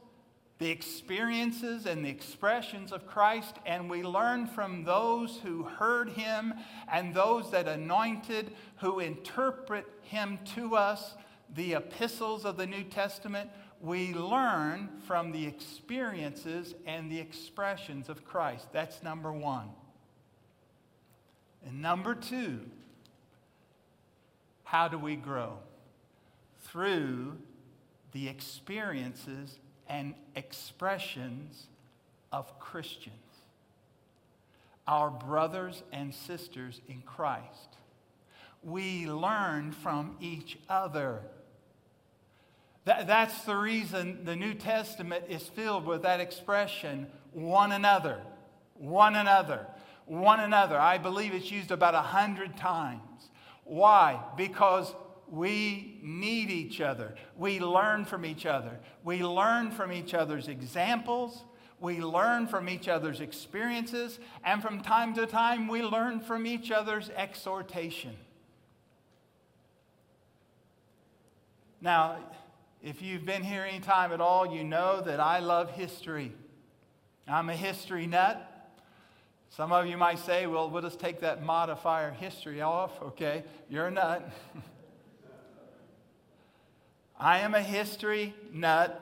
the 0.57 0.69
experiences 0.69 1.85
and 1.85 2.05
the 2.05 2.09
expressions 2.09 2.91
of 2.93 3.05
Christ, 3.05 3.55
and 3.65 3.89
we 3.89 4.03
learn 4.03 4.47
from 4.47 4.85
those 4.85 5.39
who 5.43 5.63
heard 5.63 6.09
him 6.09 6.53
and 6.89 7.13
those 7.13 7.51
that 7.51 7.67
anointed, 7.67 8.51
who 8.77 8.99
interpret 8.99 9.85
him 10.01 10.39
to 10.55 10.75
us, 10.75 11.15
the 11.53 11.73
epistles 11.73 12.45
of 12.45 12.55
the 12.55 12.65
New 12.65 12.83
Testament. 12.83 13.49
We 13.81 14.13
learn 14.13 14.89
from 15.05 15.33
the 15.33 15.45
experiences 15.45 16.73
and 16.85 17.11
the 17.11 17.19
expressions 17.19 18.07
of 18.07 18.23
Christ. 18.23 18.67
That's 18.71 19.03
number 19.03 19.33
one. 19.33 19.69
And 21.67 21.81
number 21.81 22.15
two, 22.15 22.61
how 24.63 24.87
do 24.87 24.97
we 24.97 25.17
grow? 25.17 25.59
Through 26.61 27.37
the 28.13 28.29
experiences 28.29 29.59
and 29.89 30.13
expressions 30.35 31.67
of 32.31 32.59
Christians, 32.59 33.15
our 34.87 35.09
brothers 35.09 35.83
and 35.91 36.13
sisters 36.13 36.81
in 36.87 37.01
Christ. 37.01 37.77
We 38.63 39.07
learn 39.07 39.71
from 39.71 40.17
each 40.19 40.57
other. 40.69 41.21
That, 42.85 43.07
that's 43.07 43.43
the 43.43 43.55
reason 43.55 44.25
the 44.25 44.35
New 44.35 44.53
Testament 44.53 45.25
is 45.29 45.43
filled 45.43 45.85
with 45.85 46.03
that 46.03 46.19
expression, 46.19 47.07
one 47.31 47.71
another, 47.71 48.21
one 48.75 49.15
another, 49.15 49.67
one 50.05 50.39
another. 50.39 50.79
I 50.79 50.97
believe 50.97 51.33
it's 51.33 51.51
used 51.51 51.71
about 51.71 51.95
a 51.95 52.01
hundred 52.01 52.57
times. 52.57 53.29
Why? 53.63 54.19
Because 54.37 54.93
we 55.29 55.99
need 56.01 56.49
each 56.49 56.81
other. 56.81 57.15
We 57.37 57.59
learn 57.59 58.05
from 58.05 58.25
each 58.25 58.45
other. 58.45 58.79
We 59.03 59.23
learn 59.23 59.71
from 59.71 59.91
each 59.91 60.13
other's 60.13 60.47
examples. 60.47 61.43
We 61.79 61.99
learn 61.99 62.47
from 62.47 62.69
each 62.69 62.87
other's 62.87 63.19
experiences. 63.19 64.19
And 64.43 64.61
from 64.61 64.81
time 64.81 65.13
to 65.15 65.25
time, 65.25 65.67
we 65.67 65.81
learn 65.81 66.19
from 66.19 66.45
each 66.45 66.71
other's 66.71 67.09
exhortation. 67.09 68.15
Now, 71.81 72.17
if 72.81 73.01
you've 73.01 73.25
been 73.25 73.43
here 73.43 73.63
any 73.63 73.79
time 73.79 74.11
at 74.11 74.21
all, 74.21 74.45
you 74.45 74.63
know 74.63 75.01
that 75.01 75.19
I 75.19 75.39
love 75.39 75.71
history. 75.71 76.31
I'm 77.27 77.49
a 77.49 77.55
history 77.55 78.05
nut. 78.05 78.51
Some 79.49 79.71
of 79.71 79.87
you 79.87 79.97
might 79.97 80.19
say, 80.19 80.47
well, 80.47 80.69
we'll 80.69 80.81
just 80.81 80.99
take 80.99 81.21
that 81.21 81.43
modifier 81.43 82.11
history 82.11 82.61
off. 82.61 83.01
Okay, 83.01 83.43
you're 83.69 83.87
a 83.87 83.91
nut. 83.91 84.29
I 87.19 87.39
am 87.39 87.55
a 87.55 87.61
history 87.61 88.33
nut, 88.51 89.01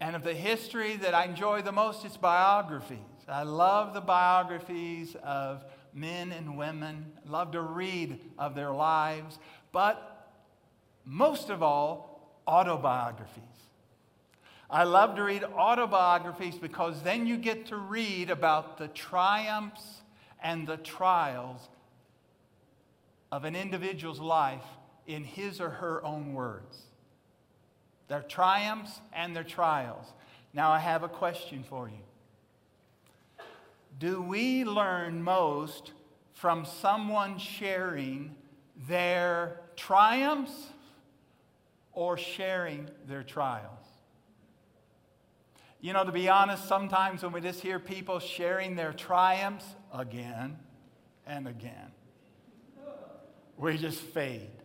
and 0.00 0.14
of 0.14 0.22
the 0.22 0.34
history 0.34 0.96
that 0.96 1.14
I 1.14 1.24
enjoy 1.24 1.62
the 1.62 1.72
most, 1.72 2.04
it's 2.04 2.16
biographies. 2.16 2.98
I 3.28 3.42
love 3.42 3.94
the 3.94 4.00
biographies 4.00 5.16
of 5.22 5.64
men 5.94 6.30
and 6.30 6.58
women, 6.58 7.12
I 7.26 7.30
love 7.30 7.52
to 7.52 7.62
read 7.62 8.20
of 8.38 8.54
their 8.54 8.70
lives, 8.70 9.38
but 9.72 10.30
most 11.04 11.48
of 11.48 11.62
all, 11.62 12.40
autobiographies. 12.46 13.42
I 14.68 14.84
love 14.84 15.16
to 15.16 15.22
read 15.22 15.42
autobiographies 15.42 16.56
because 16.56 17.02
then 17.02 17.26
you 17.26 17.38
get 17.38 17.66
to 17.66 17.76
read 17.76 18.30
about 18.30 18.78
the 18.78 18.88
triumphs 18.88 20.02
and 20.42 20.66
the 20.66 20.76
trials 20.76 21.68
of 23.32 23.44
an 23.44 23.56
individual's 23.56 24.20
life 24.20 24.64
in 25.06 25.24
his 25.24 25.60
or 25.60 25.70
her 25.70 26.04
own 26.04 26.34
words 26.34 26.82
their 28.08 28.22
triumphs 28.22 29.00
and 29.12 29.34
their 29.34 29.44
trials. 29.44 30.06
Now, 30.52 30.70
I 30.70 30.78
have 30.78 31.02
a 31.02 31.08
question 31.08 31.64
for 31.68 31.88
you. 31.88 32.04
Do 33.98 34.20
we 34.20 34.64
learn 34.64 35.22
most 35.22 35.92
from 36.32 36.64
someone 36.64 37.38
sharing 37.38 38.34
their 38.88 39.60
triumphs 39.74 40.68
or 41.92 42.18
sharing 42.18 42.88
their 43.06 43.22
trials? 43.22 43.72
You 45.80 45.92
know, 45.92 46.04
to 46.04 46.12
be 46.12 46.28
honest, 46.28 46.66
sometimes 46.66 47.22
when 47.22 47.32
we 47.32 47.40
just 47.40 47.60
hear 47.60 47.78
people 47.78 48.18
sharing 48.18 48.76
their 48.76 48.92
triumphs 48.92 49.66
again 49.94 50.58
and 51.26 51.46
again, 51.46 51.92
we 53.56 53.78
just 53.78 54.00
fade. 54.00 54.55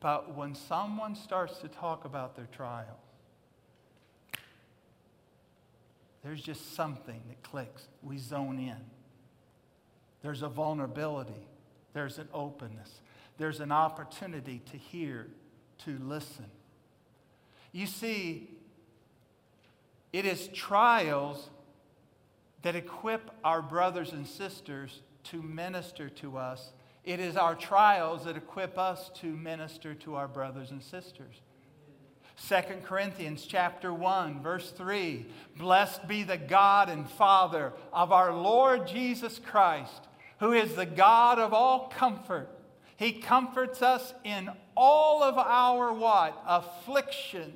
But 0.00 0.36
when 0.36 0.54
someone 0.54 1.14
starts 1.14 1.58
to 1.58 1.68
talk 1.68 2.04
about 2.04 2.36
their 2.36 2.48
trial, 2.52 2.98
there's 6.22 6.42
just 6.42 6.74
something 6.74 7.20
that 7.28 7.42
clicks. 7.42 7.88
We 8.02 8.18
zone 8.18 8.58
in. 8.58 8.76
There's 10.22 10.42
a 10.42 10.48
vulnerability, 10.48 11.46
there's 11.92 12.18
an 12.18 12.28
openness, 12.34 13.00
there's 13.38 13.60
an 13.60 13.70
opportunity 13.70 14.60
to 14.70 14.76
hear, 14.76 15.28
to 15.84 15.96
listen. 15.98 16.46
You 17.70 17.86
see, 17.86 18.50
it 20.12 20.24
is 20.24 20.48
trials 20.48 21.50
that 22.62 22.74
equip 22.74 23.30
our 23.44 23.62
brothers 23.62 24.12
and 24.12 24.26
sisters 24.26 25.02
to 25.24 25.40
minister 25.40 26.08
to 26.08 26.36
us 26.36 26.72
it 27.08 27.20
is 27.20 27.38
our 27.38 27.54
trials 27.54 28.26
that 28.26 28.36
equip 28.36 28.76
us 28.76 29.10
to 29.14 29.28
minister 29.28 29.94
to 29.94 30.14
our 30.14 30.28
brothers 30.28 30.70
and 30.70 30.82
sisters. 30.82 31.40
2 32.46 32.56
Corinthians 32.84 33.46
chapter 33.48 33.94
1 33.94 34.42
verse 34.42 34.70
3 34.70 35.24
Blessed 35.56 36.06
be 36.06 36.22
the 36.22 36.36
God 36.36 36.90
and 36.90 37.08
Father 37.08 37.72
of 37.94 38.12
our 38.12 38.32
Lord 38.32 38.86
Jesus 38.86 39.40
Christ 39.40 40.06
who 40.38 40.52
is 40.52 40.74
the 40.74 40.86
God 40.86 41.38
of 41.38 41.52
all 41.52 41.88
comfort 41.88 42.48
he 42.96 43.12
comforts 43.12 43.82
us 43.82 44.14
in 44.22 44.50
all 44.76 45.24
of 45.24 45.36
our 45.36 45.92
what 45.92 46.40
afflictions 46.46 47.54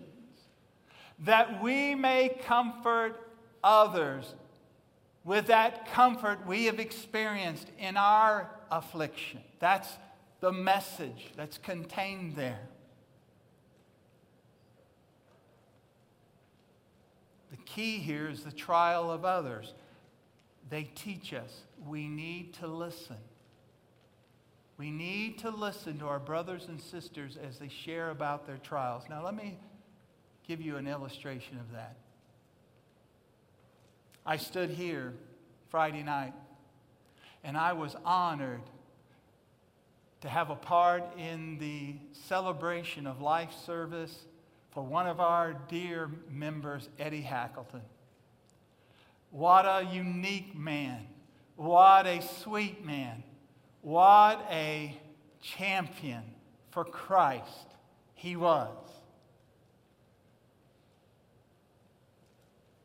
that 1.20 1.62
we 1.62 1.94
may 1.94 2.30
comfort 2.44 3.20
others 3.62 4.34
with 5.24 5.46
that 5.46 5.92
comfort 5.92 6.46
we 6.46 6.64
have 6.64 6.80
experienced 6.80 7.68
in 7.78 7.96
our 7.96 8.50
affliction. 8.70 9.40
That's 9.58 9.88
the 10.40 10.52
message 10.52 11.32
that's 11.36 11.58
contained 11.58 12.34
there. 12.34 12.60
The 17.50 17.56
key 17.58 17.98
here 17.98 18.28
is 18.28 18.42
the 18.42 18.52
trial 18.52 19.10
of 19.10 19.24
others. 19.24 19.74
They 20.70 20.84
teach 20.94 21.34
us 21.34 21.62
we 21.86 22.08
need 22.08 22.54
to 22.54 22.66
listen. 22.66 23.18
We 24.78 24.90
need 24.90 25.38
to 25.40 25.50
listen 25.50 25.98
to 25.98 26.06
our 26.06 26.18
brothers 26.18 26.66
and 26.68 26.80
sisters 26.80 27.36
as 27.36 27.58
they 27.58 27.68
share 27.68 28.10
about 28.10 28.46
their 28.46 28.56
trials. 28.56 29.04
Now, 29.08 29.24
let 29.24 29.36
me 29.36 29.58
give 30.46 30.60
you 30.60 30.76
an 30.76 30.88
illustration 30.88 31.58
of 31.58 31.70
that. 31.72 31.96
I 34.24 34.36
stood 34.36 34.70
here 34.70 35.14
Friday 35.68 36.02
night 36.02 36.34
and 37.42 37.56
I 37.56 37.72
was 37.72 37.96
honored 38.04 38.62
to 40.20 40.28
have 40.28 40.50
a 40.50 40.56
part 40.56 41.02
in 41.18 41.58
the 41.58 41.96
celebration 42.12 43.06
of 43.06 43.20
life 43.20 43.52
service 43.66 44.26
for 44.70 44.84
one 44.84 45.08
of 45.08 45.20
our 45.20 45.54
dear 45.68 46.08
members, 46.30 46.88
Eddie 46.98 47.22
Hackleton. 47.22 47.82
What 49.30 49.64
a 49.64 49.88
unique 49.92 50.56
man. 50.56 51.06
What 51.56 52.06
a 52.06 52.22
sweet 52.22 52.84
man. 52.84 53.24
What 53.80 54.46
a 54.50 54.96
champion 55.40 56.22
for 56.70 56.84
Christ 56.84 57.66
he 58.14 58.36
was. 58.36 58.68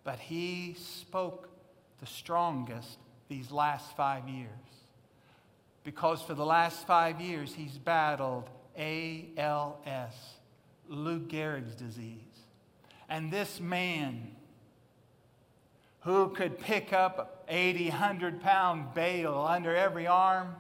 But 0.08 0.20
he 0.20 0.74
spoke 0.80 1.50
the 2.00 2.06
strongest 2.06 2.98
these 3.28 3.52
last 3.52 3.94
five 3.98 4.30
years. 4.30 4.48
Because 5.84 6.22
for 6.22 6.34
the 6.34 6.46
last 6.46 6.88
five 6.88 7.20
years, 7.20 7.54
he's 7.54 7.78
battled 7.78 8.50
ALS, 8.78 10.14
Lou 10.88 11.20
Gehrig's 11.20 11.76
disease. 11.76 12.22
And 13.10 13.34
this 13.34 13.60
man, 13.60 14.32
who 16.00 16.30
could 16.30 16.58
pick 16.58 16.94
up 16.94 17.44
80, 17.50 17.90
100 17.90 18.40
pound 18.40 18.94
bale 18.94 19.46
under 19.46 19.76
every 19.76 20.08
arm, 20.08 20.56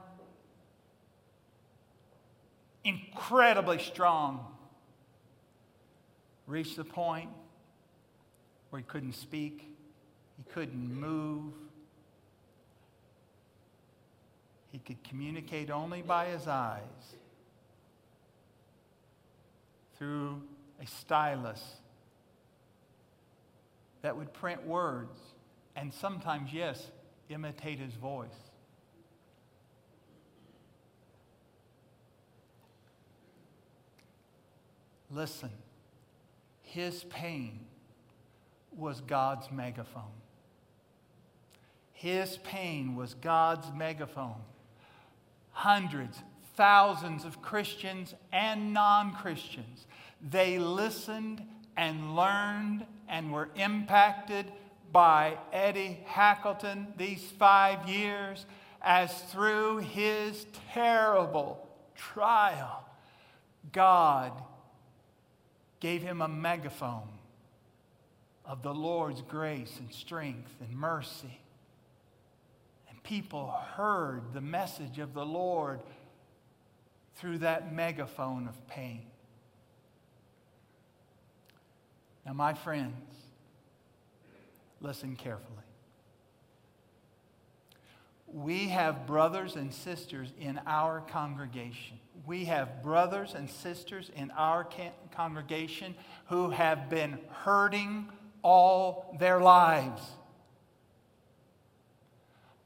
incredibly 2.83 3.79
strong, 3.79 4.45
reached 6.47 6.75
the 6.75 6.83
point 6.83 7.29
where 8.69 8.79
he 8.79 8.85
couldn't 8.85 9.13
speak, 9.13 9.69
he 10.37 10.43
couldn't 10.53 10.99
move. 10.99 11.53
He 14.71 14.79
could 14.79 15.03
communicate 15.03 15.69
only 15.69 16.01
by 16.01 16.27
his 16.27 16.47
eyes 16.47 16.81
through 19.97 20.41
a 20.81 20.85
stylus 20.85 21.63
that 24.01 24.15
would 24.15 24.33
print 24.33 24.65
words 24.65 25.17
and 25.75 25.93
sometimes, 25.93 26.51
yes, 26.51 26.91
imitate 27.29 27.79
his 27.79 27.93
voice. 27.93 28.29
Listen, 35.09 35.51
his 36.63 37.03
pain 37.05 37.66
was 38.77 39.01
God's 39.01 39.51
megaphone. 39.51 40.03
His 41.93 42.37
pain 42.37 42.95
was 42.95 43.15
God's 43.15 43.67
megaphone. 43.75 44.41
Hundreds, 45.51 46.21
thousands 46.55 47.25
of 47.25 47.41
Christians 47.41 48.13
and 48.31 48.73
non 48.73 49.13
Christians, 49.15 49.87
they 50.21 50.59
listened 50.59 51.41
and 51.75 52.15
learned 52.15 52.85
and 53.09 53.31
were 53.31 53.49
impacted 53.55 54.45
by 54.91 55.37
Eddie 55.51 55.99
Hackleton 56.07 56.95
these 56.97 57.23
five 57.37 57.89
years 57.89 58.45
as 58.81 59.11
through 59.23 59.77
his 59.77 60.45
terrible 60.73 61.67
trial, 61.95 62.85
God 63.71 64.31
gave 65.79 66.01
him 66.01 66.21
a 66.21 66.27
megaphone 66.27 67.16
of 68.47 68.63
the 68.63 68.73
Lord's 68.73 69.21
grace 69.21 69.75
and 69.77 69.91
strength 69.93 70.55
and 70.61 70.75
mercy. 70.75 71.39
And 72.89 73.03
people 73.03 73.53
heard 73.75 74.33
the 74.33 74.41
message 74.41 74.99
of 74.99 75.13
the 75.13 75.25
Lord 75.25 75.81
through 77.15 77.39
that 77.39 77.73
megaphone 77.73 78.47
of 78.47 78.67
pain. 78.67 79.01
Now, 82.25 82.33
my 82.33 82.53
friends, 82.53 82.93
listen 84.81 85.15
carefully. 85.15 85.53
We 88.27 88.67
have 88.67 89.07
brothers 89.07 89.55
and 89.55 89.73
sisters 89.73 90.33
in 90.39 90.59
our 90.65 91.01
congregation. 91.01 91.99
We 92.25 92.45
have 92.45 92.83
brothers 92.83 93.33
and 93.33 93.49
sisters 93.49 94.11
in 94.15 94.31
our 94.31 94.67
congregation 95.15 95.95
who 96.25 96.49
have 96.49 96.89
been 96.89 97.19
hurting 97.29 98.09
all 98.43 99.15
their 99.19 99.39
lives. 99.39 100.01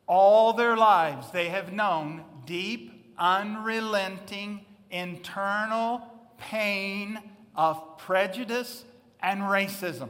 All 0.07 0.53
their 0.53 0.75
lives, 0.75 1.31
they 1.31 1.49
have 1.49 1.71
known 1.71 2.23
deep, 2.45 3.13
unrelenting, 3.17 4.65
internal 4.89 6.01
pain 6.37 7.19
of 7.55 7.97
prejudice 7.97 8.83
and 9.21 9.41
racism. 9.41 10.09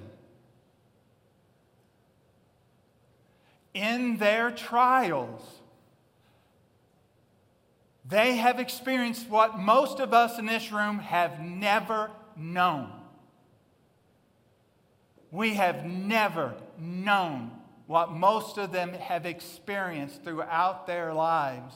In 3.74 4.18
their 4.18 4.52
trials, 4.52 5.42
they 8.08 8.36
have 8.36 8.60
experienced 8.60 9.30
what 9.30 9.58
most 9.58 10.00
of 10.00 10.14
us 10.14 10.38
in 10.38 10.46
this 10.46 10.72
room 10.72 11.00
have 11.00 11.40
never 11.40 12.12
known. 12.36 13.01
We 15.32 15.54
have 15.54 15.86
never 15.86 16.56
known 16.78 17.52
what 17.88 18.12
most 18.12 18.58
of 18.58 18.72
them 18.72 18.94
have 18.94 19.26
experienced 19.26 20.24
throughout 20.24 20.88
their 20.88 21.14
lives. 21.14 21.74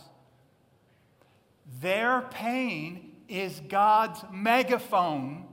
Their 1.81 2.21
pain 2.21 3.11
is 3.27 3.61
God's 3.67 4.23
megaphone 4.31 5.45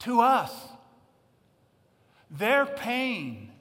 to 0.00 0.20
us. 0.20 0.52
Their 2.30 2.66
pain, 2.66 3.52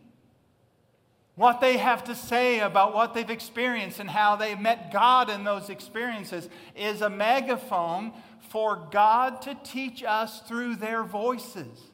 what 1.35 1.59
they 1.59 1.77
have 1.77 2.05
to 2.05 2.15
say 2.15 2.59
about 2.59 2.93
what 2.93 3.13
they've 3.13 3.29
experienced 3.29 3.99
and 3.99 4.09
how 4.09 4.37
they 4.37 4.55
met 4.55 4.91
God 4.91 5.29
in 5.29 5.43
those 5.43 5.69
experiences, 5.69 6.49
is 6.75 7.01
a 7.01 7.09
megaphone 7.09 8.13
for 8.49 8.87
God 8.91 9.41
to 9.43 9.55
teach 9.63 10.03
us 10.03 10.39
through 10.41 10.77
their 10.77 11.03
voices. 11.03 11.90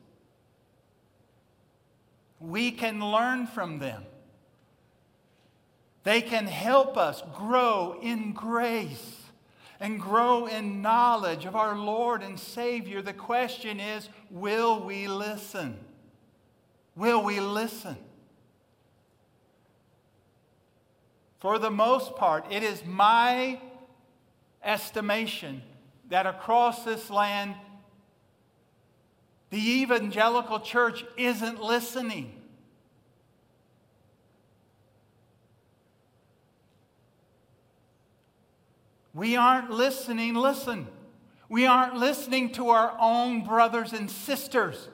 We 2.40 2.72
can 2.72 3.00
learn 3.00 3.48
from 3.48 3.80
them. 3.80 4.04
They 6.04 6.22
can 6.22 6.48
help 6.48 6.98
us 6.98 7.22
grow 7.34 8.00
in 8.02 8.32
grace 8.32 9.24
and 9.80 10.00
grow 10.00 10.46
in 10.46 10.82
knowledge 10.82 11.46
of 11.46 11.56
our 11.56 11.78
Lord 11.78 12.24
and 12.24 12.40
Savior. 12.40 13.02
The 13.02 13.14
question 13.14 13.80
is 13.80 14.10
will 14.30 14.84
we 14.84 15.08
listen? 15.08 15.78
Will 16.96 17.24
we 17.24 17.40
listen? 17.40 17.98
For 21.40 21.60
the 21.60 21.70
most 21.70 22.16
part, 22.16 22.46
it 22.52 22.64
is 22.64 22.84
my 22.86 23.60
estimation 24.64 25.62
that 26.10 26.26
across 26.26 26.84
this 26.84 27.10
land, 27.10 27.56
the 29.50 29.82
evangelical 29.82 30.60
church 30.60 31.06
isn't 31.18 31.62
listening. 31.62 32.34
We 39.14 39.36
aren't 39.36 39.72
listening, 39.72 40.36
listen. 40.36 40.88
We 41.50 41.66
aren't 41.66 41.96
listening 41.96 42.52
to 42.54 42.70
our 42.70 42.96
own 43.00 43.44
brothers 43.46 43.94
and 43.94 44.12
sisters. 44.12 44.90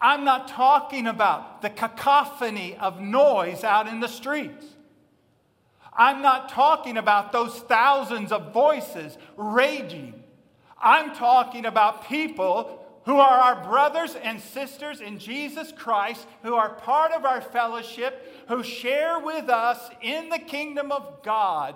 I'm 0.00 0.24
not 0.24 0.48
talking 0.48 1.06
about 1.06 1.62
the 1.62 1.70
cacophony 1.70 2.76
of 2.76 3.00
noise 3.00 3.64
out 3.64 3.88
in 3.88 4.00
the 4.00 4.08
streets. 4.08 4.66
I'm 5.92 6.20
not 6.20 6.48
talking 6.50 6.96
about 6.96 7.32
those 7.32 7.58
thousands 7.60 8.30
of 8.30 8.52
voices 8.52 9.16
raging. 9.36 10.22
I'm 10.80 11.14
talking 11.14 11.64
about 11.64 12.06
people 12.06 12.83
who 13.04 13.16
are 13.16 13.38
our 13.38 13.64
brothers 13.64 14.14
and 14.14 14.40
sisters 14.40 15.00
in 15.00 15.18
Jesus 15.18 15.72
Christ, 15.72 16.26
who 16.42 16.54
are 16.54 16.70
part 16.70 17.12
of 17.12 17.24
our 17.24 17.40
fellowship, 17.40 18.44
who 18.48 18.62
share 18.62 19.20
with 19.20 19.48
us 19.48 19.90
in 20.02 20.30
the 20.30 20.38
kingdom 20.38 20.90
of 20.90 21.22
God, 21.22 21.74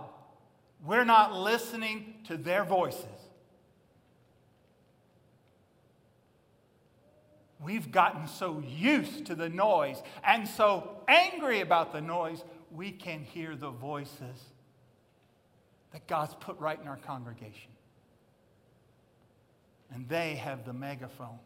we're 0.85 1.05
not 1.05 1.35
listening 1.35 2.15
to 2.25 2.37
their 2.37 2.65
voices. 2.65 3.05
We've 7.61 7.91
gotten 7.91 8.29
so 8.29 8.63
used 8.67 9.27
to 9.27 9.35
the 9.35 9.49
noise 9.49 10.01
and 10.25 10.47
so 10.49 11.03
angry 11.09 11.61
about 11.61 11.93
the 11.93 12.01
noise, 12.01 12.45
we 12.71 12.93
can 12.93 13.25
hear 13.25 13.57
the 13.57 13.71
voices 13.71 14.45
that 15.93 16.07
God's 16.07 16.35
put 16.35 16.59
right 16.61 16.79
in 16.81 16.87
our 16.87 16.99
congregation. 16.99 17.71
And 19.93 20.09
they 20.09 20.35
have 20.37 20.65
the 20.65 20.73
megaphone 20.73 21.39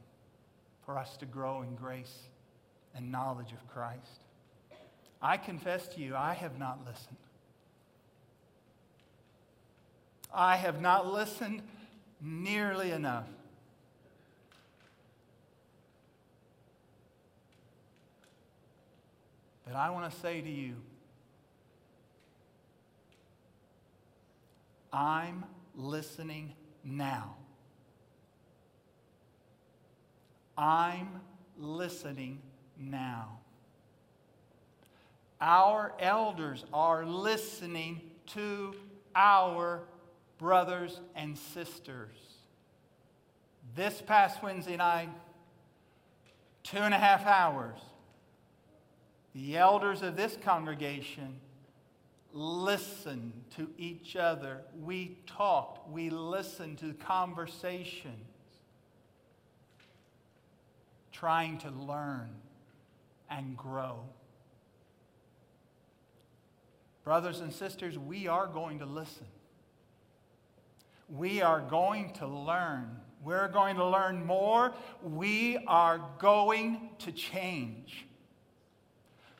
for 0.84 0.99
us 0.99 1.16
to 1.18 1.26
grow 1.26 1.62
in 1.62 1.74
grace 1.74 2.18
and 2.95 3.11
knowledge 3.11 3.53
of 3.53 3.66
Christ. 3.72 4.20
I 5.20 5.36
confess 5.36 5.86
to 5.88 6.01
you, 6.01 6.16
I 6.16 6.34
have 6.34 6.59
not 6.59 6.80
listened. 6.86 7.16
I 10.34 10.57
have 10.57 10.80
not 10.80 11.07
listened 11.07 11.62
nearly 12.20 12.90
enough. 12.90 13.28
But 19.66 19.76
I 19.76 19.90
want 19.90 20.12
to 20.12 20.20
say 20.20 20.40
to 20.40 20.51
you, 20.51 20.74
I'm 24.93 25.45
listening 25.74 26.55
now. 26.84 27.36
I'm 30.57 31.20
listening 31.59 32.40
now. 32.78 33.38
Our 35.40 35.92
elders 35.98 36.64
are 36.72 37.05
listening 37.05 38.00
to 38.28 38.74
our 39.14 39.82
brothers 40.38 41.00
and 41.14 41.36
sisters. 41.36 42.16
This 43.74 44.03
past 44.03 44.42
Wednesday 44.42 44.76
night, 44.76 45.09
two 46.62 46.78
and 46.78 46.94
a 46.94 46.98
half 46.98 47.26
hours, 47.26 47.78
the 49.34 49.57
elders 49.57 50.03
of 50.03 50.16
this 50.16 50.36
congregation 50.42 51.40
listened 52.32 53.32
to 53.57 53.68
each 53.78 54.16
other. 54.16 54.62
We 54.80 55.18
talked, 55.26 55.88
we 55.90 56.11
listened 56.11 56.78
to 56.78 56.94
conversations, 56.94 58.28
trying 61.23 61.57
to 61.57 61.70
learn 61.70 62.29
and 63.31 63.57
grow. 63.57 64.01
Brothers 67.05 67.39
and 67.39 67.53
sisters, 67.53 67.97
we 67.97 68.27
are 68.27 68.49
going 68.49 68.81
to 68.81 68.87
listen. 68.87 69.29
We 71.09 71.41
are 71.41 71.61
going 71.61 72.12
to 72.14 72.27
learn. 72.27 72.97
We're 73.23 73.47
going 73.47 73.77
to 73.77 73.87
learn 73.87 74.27
more. 74.27 74.75
We 75.01 75.59
are 75.68 76.01
going 76.18 76.91
to 76.99 77.12
change. 77.12 78.05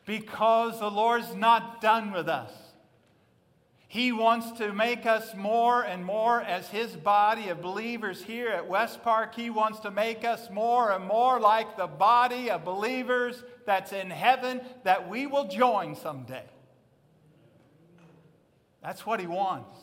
Because 0.05 0.79
the 0.79 0.89
Lord's 0.89 1.35
not 1.35 1.81
done 1.81 2.13
with 2.13 2.29
us. 2.29 2.53
He 3.93 4.11
wants 4.11 4.53
to 4.53 4.73
make 4.73 5.05
us 5.05 5.35
more 5.35 5.83
and 5.83 6.03
more 6.03 6.41
as 6.41 6.67
His 6.67 6.95
body 6.95 7.49
of 7.49 7.61
believers 7.61 8.23
here 8.23 8.47
at 8.47 8.67
West 8.67 9.03
Park. 9.03 9.35
He 9.35 9.51
wants 9.51 9.81
to 9.81 9.91
make 9.91 10.25
us 10.25 10.49
more 10.49 10.91
and 10.91 11.05
more 11.05 11.39
like 11.39 11.77
the 11.77 11.85
body 11.85 12.49
of 12.49 12.65
believers 12.65 13.43
that's 13.67 13.93
in 13.93 14.09
heaven 14.09 14.61
that 14.83 15.07
we 15.07 15.27
will 15.27 15.47
join 15.47 15.95
someday. 15.95 16.45
That's 18.81 19.05
what 19.05 19.19
He 19.19 19.27
wants. 19.27 19.77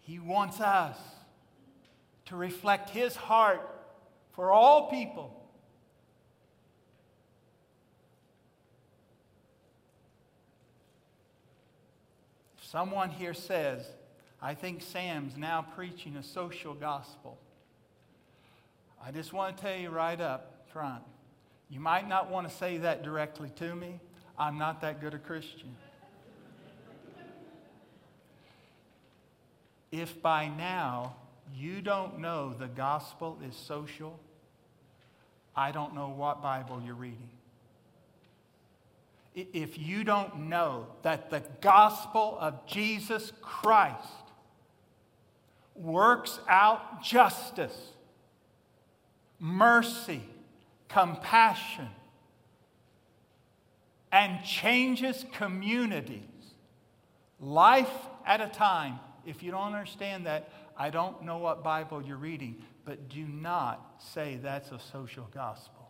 He 0.00 0.18
wants 0.18 0.60
us 0.60 0.98
to 2.26 2.36
reflect 2.36 2.90
His 2.90 3.16
heart 3.16 3.66
for 4.32 4.50
all 4.50 4.90
people. 4.90 5.41
Someone 12.72 13.10
here 13.10 13.34
says, 13.34 13.84
I 14.40 14.54
think 14.54 14.80
Sam's 14.80 15.36
now 15.36 15.60
preaching 15.74 16.16
a 16.16 16.22
social 16.22 16.72
gospel. 16.72 17.36
I 19.04 19.10
just 19.10 19.34
want 19.34 19.54
to 19.54 19.62
tell 19.62 19.76
you 19.76 19.90
right 19.90 20.18
up 20.18 20.64
front 20.72 21.02
you 21.68 21.80
might 21.80 22.08
not 22.08 22.30
want 22.30 22.48
to 22.48 22.54
say 22.54 22.78
that 22.78 23.02
directly 23.02 23.50
to 23.56 23.74
me. 23.74 24.00
I'm 24.38 24.58
not 24.58 24.80
that 24.82 25.02
good 25.02 25.12
a 25.12 25.18
Christian. 25.18 25.74
if 29.90 30.20
by 30.22 30.48
now 30.48 31.16
you 31.54 31.82
don't 31.82 32.20
know 32.20 32.54
the 32.54 32.68
gospel 32.68 33.38
is 33.46 33.54
social, 33.54 34.18
I 35.54 35.72
don't 35.72 35.94
know 35.94 36.08
what 36.08 36.42
Bible 36.42 36.82
you're 36.84 36.94
reading 36.94 37.28
if 39.34 39.78
you 39.78 40.04
don't 40.04 40.48
know 40.48 40.86
that 41.02 41.30
the 41.30 41.42
gospel 41.60 42.36
of 42.40 42.66
Jesus 42.66 43.32
Christ 43.40 44.08
works 45.74 46.38
out 46.48 47.02
justice, 47.02 47.76
mercy, 49.38 50.22
compassion, 50.88 51.88
and 54.10 54.44
changes 54.44 55.24
communities 55.32 56.20
life 57.40 57.90
at 58.26 58.40
a 58.42 58.48
time. 58.48 59.00
If 59.24 59.42
you 59.42 59.50
don't 59.50 59.72
understand 59.72 60.26
that, 60.26 60.50
I 60.76 60.90
don't 60.90 61.22
know 61.22 61.38
what 61.38 61.64
Bible 61.64 62.02
you're 62.02 62.16
reading, 62.16 62.62
but 62.84 63.08
do 63.08 63.24
not 63.24 63.96
say 63.98 64.38
that's 64.42 64.70
a 64.70 64.78
social 64.78 65.28
gospel 65.32 65.81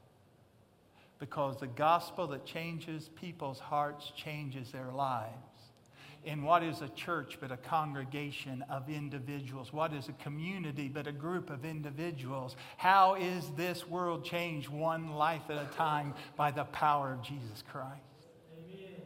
because 1.22 1.56
the 1.60 1.68
gospel 1.68 2.26
that 2.26 2.44
changes 2.44 3.08
people's 3.14 3.60
hearts 3.60 4.10
changes 4.16 4.72
their 4.72 4.90
lives. 4.90 5.30
In 6.24 6.42
what 6.42 6.64
is 6.64 6.80
a 6.80 6.88
church 6.88 7.38
but 7.40 7.52
a 7.52 7.56
congregation 7.56 8.64
of 8.68 8.90
individuals? 8.90 9.72
What 9.72 9.92
is 9.92 10.08
a 10.08 10.14
community 10.14 10.88
but 10.88 11.06
a 11.06 11.12
group 11.12 11.48
of 11.48 11.64
individuals? 11.64 12.56
How 12.76 13.14
is 13.14 13.48
this 13.56 13.86
world 13.86 14.24
changed 14.24 14.68
one 14.68 15.12
life 15.12 15.42
at 15.48 15.58
a 15.58 15.72
time 15.76 16.14
by 16.36 16.50
the 16.50 16.64
power 16.64 17.12
of 17.12 17.22
Jesus 17.22 17.62
Christ? 17.70 18.00
Amen. 18.58 18.96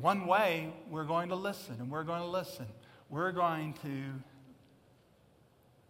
One 0.00 0.28
way 0.28 0.72
we're 0.88 1.02
going 1.02 1.30
to 1.30 1.36
listen, 1.36 1.74
and 1.80 1.90
we're 1.90 2.04
going 2.04 2.22
to 2.22 2.28
listen. 2.28 2.66
We're 3.10 3.32
going 3.32 3.74
to 3.82 4.12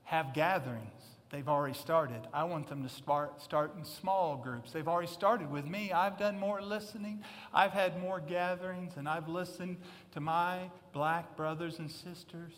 have 0.04 0.32
gatherings 0.32 1.01
They've 1.32 1.48
already 1.48 1.72
started. 1.74 2.28
I 2.34 2.44
want 2.44 2.68
them 2.68 2.82
to 2.82 2.90
start, 2.90 3.40
start 3.40 3.74
in 3.78 3.86
small 3.86 4.36
groups. 4.36 4.70
They've 4.70 4.86
already 4.86 5.08
started 5.08 5.50
with 5.50 5.64
me. 5.64 5.90
I've 5.90 6.18
done 6.18 6.38
more 6.38 6.60
listening. 6.60 7.24
I've 7.54 7.72
had 7.72 7.98
more 7.98 8.20
gatherings, 8.20 8.92
and 8.98 9.08
I've 9.08 9.28
listened 9.28 9.78
to 10.12 10.20
my 10.20 10.70
black 10.92 11.34
brothers 11.34 11.78
and 11.78 11.90
sisters. 11.90 12.52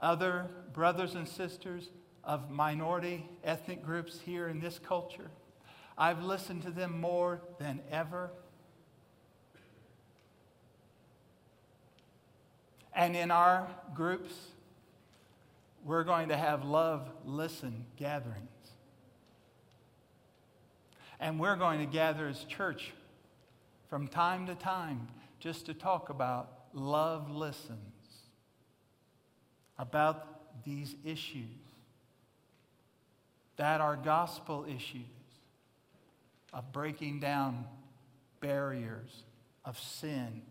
Other 0.00 0.46
brothers 0.72 1.14
and 1.14 1.28
sisters 1.28 1.90
of 2.24 2.50
minority 2.50 3.28
ethnic 3.44 3.84
groups 3.84 4.18
here 4.18 4.48
in 4.48 4.58
this 4.58 4.78
culture. 4.78 5.30
I've 5.98 6.22
listened 6.22 6.62
to 6.62 6.70
them 6.70 6.98
more 6.98 7.42
than 7.58 7.80
ever. 7.90 8.30
And 12.94 13.14
in 13.14 13.30
our 13.30 13.68
groups, 13.94 14.32
we're 15.86 16.02
going 16.02 16.30
to 16.30 16.36
have 16.36 16.64
love 16.64 17.08
listen 17.24 17.86
gatherings. 17.96 18.50
And 21.20 21.38
we're 21.38 21.54
going 21.54 21.78
to 21.78 21.86
gather 21.86 22.26
as 22.26 22.42
church 22.44 22.92
from 23.88 24.08
time 24.08 24.48
to 24.48 24.56
time 24.56 25.06
just 25.38 25.66
to 25.66 25.74
talk 25.74 26.10
about 26.10 26.50
love 26.72 27.30
listens, 27.30 27.78
about 29.78 30.64
these 30.64 30.96
issues 31.04 31.44
that 33.56 33.80
are 33.80 33.94
gospel 33.94 34.66
issues 34.68 35.06
of 36.52 36.72
breaking 36.72 37.20
down 37.20 37.64
barriers 38.40 39.22
of 39.64 39.78
sin, 39.78 40.42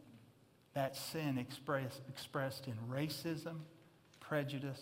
that 0.73 0.95
sin 0.95 1.37
express, 1.37 1.99
expressed 2.07 2.67
in 2.67 2.75
racism, 2.89 3.57
prejudice, 4.21 4.81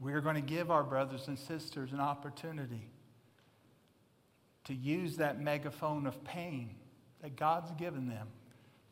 We're 0.00 0.20
going 0.20 0.36
to 0.36 0.40
give 0.40 0.70
our 0.70 0.84
brothers 0.84 1.28
and 1.28 1.38
sisters 1.38 1.92
an 1.92 2.00
opportunity 2.00 2.90
to 4.64 4.74
use 4.74 5.16
that 5.16 5.40
megaphone 5.40 6.06
of 6.06 6.22
pain 6.24 6.76
that 7.22 7.36
God's 7.36 7.70
given 7.72 8.08
them 8.08 8.28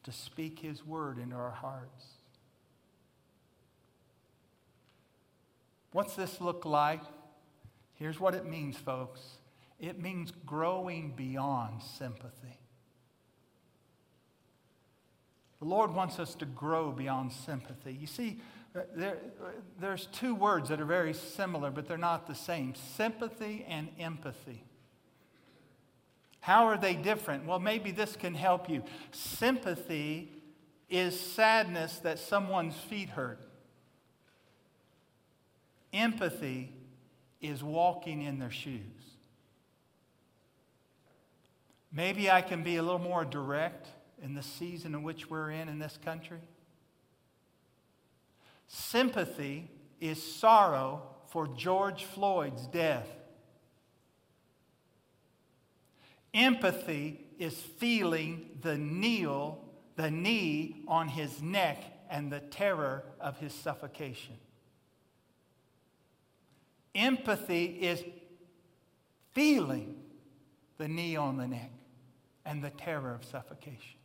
to 0.03 0.13
speak 0.13 0.61
His 0.61 0.85
word 0.85 1.19
into 1.19 1.37
our 1.37 1.51
hearts. 1.51 2.05
What's 5.93 6.17
this 6.17 6.41
look 6.41 6.65
like? 6.65 7.03
Here's 7.95 8.21
what 8.21 8.35
it 8.35 8.47
means, 8.47 8.77
folks 8.77 9.21
it 9.79 10.01
means 10.01 10.33
growing 10.47 11.13
beyond 11.15 11.83
sympathy. 11.83 12.59
The 15.59 15.67
Lord 15.67 15.95
wants 15.95 16.19
us 16.19 16.35
to 16.37 16.47
grow 16.47 16.93
beyond 16.93 17.33
sympathy. 17.33 17.93
You 17.93 18.07
see, 18.07 18.41
Uh, 18.77 18.81
there, 18.95 19.19
there's 19.81 20.07
two 20.07 20.35
words 20.35 20.69
that 20.69 20.81
are 20.81 20.87
very 20.87 21.15
similar, 21.15 21.71
but 21.71 21.89
they're 21.89 21.97
not 21.97 22.27
the 22.27 22.35
same 22.35 22.75
sympathy 22.75 23.65
and 23.69 23.89
empathy. 23.99 24.63
How 26.41 26.67
are 26.67 26.77
they 26.77 26.95
different? 26.95 27.47
Well, 27.47 27.59
maybe 27.59 27.91
this 27.91 28.17
can 28.17 28.35
help 28.35 28.69
you. 28.69 28.85
Sympathy 29.11 30.31
is 30.89 31.19
sadness 31.19 31.99
that 31.99 32.19
someone's 32.19 32.77
feet 32.77 33.09
hurt. 33.09 33.41
Empathy 35.93 36.73
is 37.41 37.63
walking 37.65 38.23
in 38.23 38.39
their 38.39 38.51
shoes. 38.51 38.81
Maybe 41.91 42.31
I 42.31 42.43
can 42.43 42.63
be 42.63 42.77
a 42.77 42.83
little 42.83 42.99
more 42.99 43.25
direct 43.25 43.89
in 44.23 44.35
the 44.35 44.43
season 44.43 44.95
in 44.95 45.03
which 45.03 45.31
we're 45.31 45.51
in 45.51 45.69
in 45.69 45.79
this 45.79 45.99
country. 46.05 46.41
Sympathy 48.67 49.71
is 50.01 50.23
sorrow 50.23 51.03
for 51.29 51.47
George 51.49 52.05
Floyd's 52.05 52.67
death. 52.67 53.09
Empathy 56.35 57.27
is 57.39 57.55
feeling 57.55 58.59
the 58.61 58.77
kneel, 58.77 59.65
the 59.97 60.11
knee 60.11 60.85
on 60.87 61.09
his 61.09 61.41
neck 61.43 61.79
and 62.11 62.31
the 62.31 62.41
terror 62.41 63.05
of 63.21 63.39
his 63.39 63.53
suffocation. 63.53 64.37
Empathy 66.95 67.65
is 67.65 68.03
feeling 69.33 69.97
the 70.79 70.89
knee 70.89 71.17
on 71.17 71.37
the 71.37 71.47
neck 71.47 71.71
and 72.45 72.63
the 72.63 72.71
terror 72.71 73.15
of 73.15 73.25
suffocation. 73.25 73.99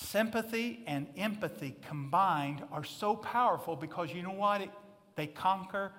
Sympathy 0.00 0.84
and 0.86 1.08
empathy 1.16 1.74
combined 1.88 2.62
are 2.70 2.84
so 2.84 3.16
powerful 3.16 3.74
because 3.74 4.12
you 4.14 4.22
know 4.22 4.30
what? 4.30 4.60
It, 4.60 4.70
they 5.16 5.26
conquer. 5.26 5.90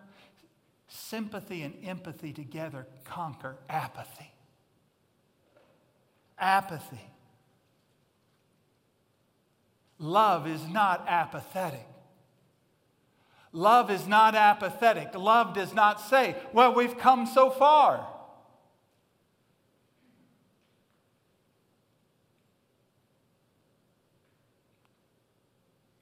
Sympathy 0.87 1.63
and 1.63 1.73
empathy 1.83 2.31
together 2.31 2.87
conquer 3.03 3.57
apathy. 3.69 4.31
Apathy. 6.39 7.11
Love 9.99 10.47
is 10.47 10.65
not 10.65 11.03
apathetic. 11.05 11.85
Love 13.51 13.91
is 13.91 14.07
not 14.07 14.33
apathetic. 14.33 15.13
Love 15.13 15.53
does 15.53 15.73
not 15.73 15.99
say, 15.99 16.37
Well, 16.53 16.73
we've 16.73 16.97
come 16.97 17.25
so 17.25 17.49
far. 17.49 18.07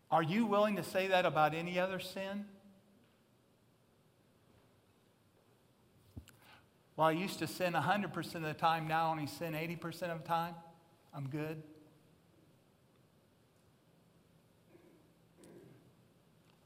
Are 0.10 0.24
you 0.24 0.46
willing 0.46 0.78
to 0.78 0.84
say 0.84 1.08
that 1.08 1.26
about 1.26 1.54
any 1.54 1.80
other 1.80 2.00
sin? 2.00 2.46
Well, 6.96 7.08
I 7.08 7.12
used 7.12 7.40
to 7.40 7.48
sin 7.48 7.74
100% 7.74 8.36
of 8.36 8.42
the 8.42 8.54
time, 8.54 8.88
now 8.88 9.08
I 9.08 9.12
only 9.12 9.28
sin 9.28 9.54
80% 9.54 10.04
of 10.04 10.24
the 10.24 10.28
time. 10.28 10.56
I'm 11.14 11.28
good. 11.28 11.62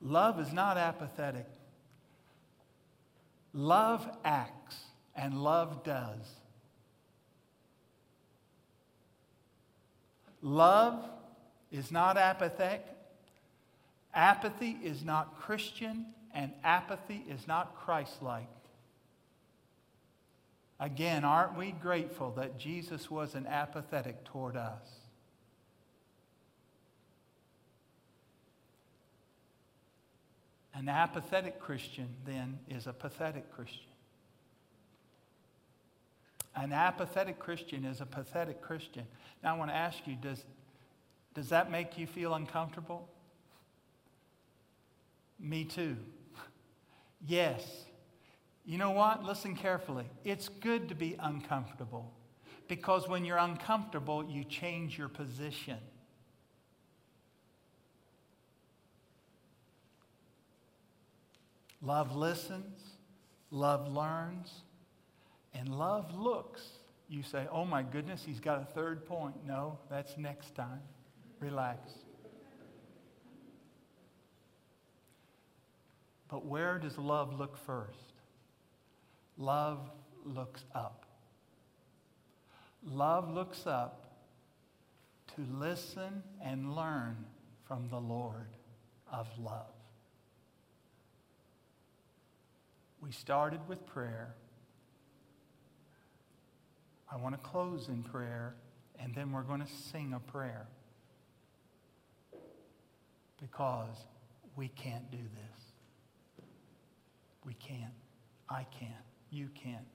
Love 0.02 0.40
is 0.40 0.54
not 0.54 0.78
apathetic. 0.78 1.48
Love 3.54 4.10
acts 4.24 4.78
and 5.16 5.44
love 5.44 5.84
does. 5.84 6.36
Love 10.42 11.04
is 11.72 11.92
not 11.92 12.18
apathetic. 12.18 12.86
Apathy 14.14 14.78
is 14.84 15.04
not 15.04 15.40
Christian, 15.40 16.08
and 16.34 16.52
apathy 16.64 17.24
is 17.30 17.48
not 17.48 17.76
Christ 17.76 18.22
like. 18.22 18.48
Again, 20.80 21.24
aren't 21.24 21.56
we 21.56 21.72
grateful 21.72 22.32
that 22.32 22.58
Jesus 22.58 23.10
wasn't 23.10 23.48
apathetic 23.48 24.24
toward 24.26 24.58
us? 24.58 24.84
An 30.74 30.90
apathetic 30.90 31.60
Christian, 31.60 32.08
then, 32.26 32.58
is 32.68 32.88
a 32.88 32.94
pathetic 32.94 33.54
Christian. 33.54 33.92
An 36.56 36.74
apathetic 36.74 37.38
Christian 37.38 37.86
is 37.86 38.02
a 38.02 38.06
pathetic 38.06 38.62
Christian. 38.62 39.06
Now, 39.44 39.56
I 39.56 39.58
want 39.60 39.70
to 39.70 39.76
ask 39.76 40.00
you 40.06 40.16
does, 40.16 40.44
does 41.36 41.50
that 41.50 41.70
make 41.70 41.98
you 41.98 42.08
feel 42.08 42.34
uncomfortable? 42.34 43.08
Me 45.42 45.66
too. 45.66 45.98
Yes. 47.26 47.64
You 48.64 48.78
know 48.78 48.92
what? 48.92 49.24
Listen 49.24 49.56
carefully. 49.56 50.06
It's 50.24 50.48
good 50.48 50.90
to 50.90 50.96
be 50.96 51.16
uncomfortable 51.20 52.14
because 52.68 53.08
when 53.08 53.26
you're 53.26 53.38
uncomfortable, 53.38 54.24
you 54.24 54.44
change 54.44 54.98
your 54.98 55.10
position. 55.10 55.78
Love 61.82 62.16
listens, 62.16 62.80
love 63.50 63.92
learns, 63.92 64.62
and 65.54 65.68
love 65.78 66.14
looks. 66.14 66.62
You 67.10 67.24
say, 67.24 67.48
oh 67.52 67.66
my 67.66 67.82
goodness, 67.82 68.24
he's 68.24 68.40
got 68.40 68.62
a 68.62 68.66
third 68.74 69.06
point. 69.06 69.36
No, 69.46 69.80
that's 69.90 70.16
next 70.18 70.54
time. 70.54 70.82
Relax. 71.40 71.92
But 76.32 76.46
where 76.46 76.80
does 76.80 76.98
love 76.98 77.38
look 77.38 77.58
first? 77.58 78.14
Love 79.38 79.92
looks 80.26 80.64
up. 80.74 81.06
Love 82.84 83.30
looks 83.30 83.68
up 83.68 84.16
to 85.36 85.46
listen 85.60 86.24
and 86.42 86.74
learn 86.74 87.18
from 87.68 87.90
the 87.90 88.00
Lord 88.00 88.48
of 89.12 89.28
love. 89.38 89.74
We 93.02 93.12
started 93.12 93.60
with 93.68 93.86
prayer. 93.86 94.36
I 97.12 97.18
want 97.18 97.36
to 97.36 97.42
close 97.42 97.90
in 97.90 98.04
prayer, 98.04 98.56
and 98.98 99.14
then 99.14 99.34
we're 99.34 99.42
going 99.42 99.62
to 99.62 99.72
sing 99.92 100.14
a 100.14 100.20
prayer 100.20 100.68
because 103.42 103.98
we 104.56 104.70
can't 104.70 105.12
do 105.12 105.18
this. 105.18 105.71
We 107.46 107.54
can't. 107.56 107.94
I 108.50 108.66
can't. 108.80 108.92
You 109.30 109.50
can't. 109.56 109.88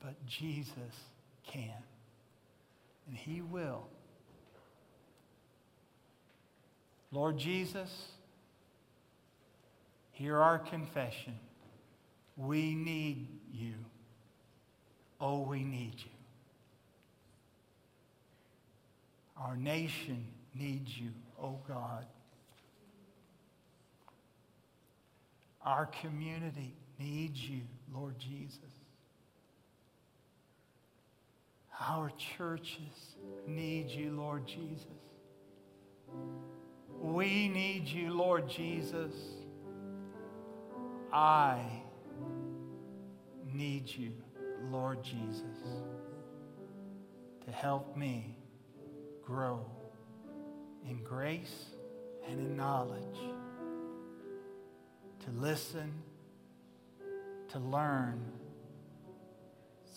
But 0.00 0.14
Jesus 0.26 0.78
can. 1.46 1.82
And 3.08 3.16
He 3.16 3.40
will. 3.40 3.86
Lord 7.12 7.38
Jesus, 7.38 8.08
hear 10.10 10.38
our 10.38 10.58
confession. 10.58 11.38
We 12.36 12.74
need 12.74 13.28
you. 13.52 13.74
Oh, 15.20 15.40
we 15.40 15.62
need 15.62 15.94
you. 15.96 16.10
Our 19.36 19.56
nation 19.56 20.26
needs 20.54 20.96
you, 20.98 21.10
oh 21.40 21.58
God. 21.68 22.06
Our 25.64 25.86
community 25.86 26.74
needs 26.98 27.40
you, 27.40 27.62
Lord 27.92 28.18
Jesus. 28.18 28.58
Our 31.80 32.10
churches 32.36 33.16
need 33.46 33.90
you, 33.90 34.12
Lord 34.12 34.46
Jesus. 34.46 34.86
We 37.00 37.48
need 37.48 37.86
you, 37.86 38.12
Lord 38.12 38.48
Jesus. 38.48 39.12
I 41.12 41.60
need 43.52 43.88
you, 43.88 44.12
Lord 44.70 45.02
Jesus, 45.02 45.42
to 47.44 47.52
help 47.52 47.96
me 47.96 48.36
grow 49.24 49.64
in 50.88 51.02
grace 51.02 51.66
and 52.28 52.38
in 52.40 52.56
knowledge, 52.56 53.18
to 55.24 55.30
listen, 55.30 55.92
to 57.48 57.58
learn, 57.58 58.20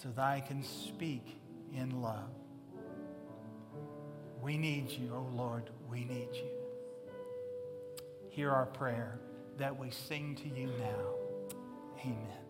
so 0.01 0.09
that 0.15 0.23
I 0.23 0.39
can 0.39 0.63
speak 0.63 1.39
in 1.75 2.01
love. 2.01 2.29
We 4.41 4.57
need 4.57 4.89
you, 4.89 5.11
oh 5.13 5.27
Lord, 5.35 5.69
we 5.89 6.05
need 6.05 6.29
you. 6.33 6.49
Hear 8.29 8.51
our 8.51 8.67
prayer 8.67 9.19
that 9.57 9.77
we 9.77 9.89
sing 9.89 10.35
to 10.35 10.47
you 10.47 10.67
now. 10.77 11.15
Amen. 12.01 12.46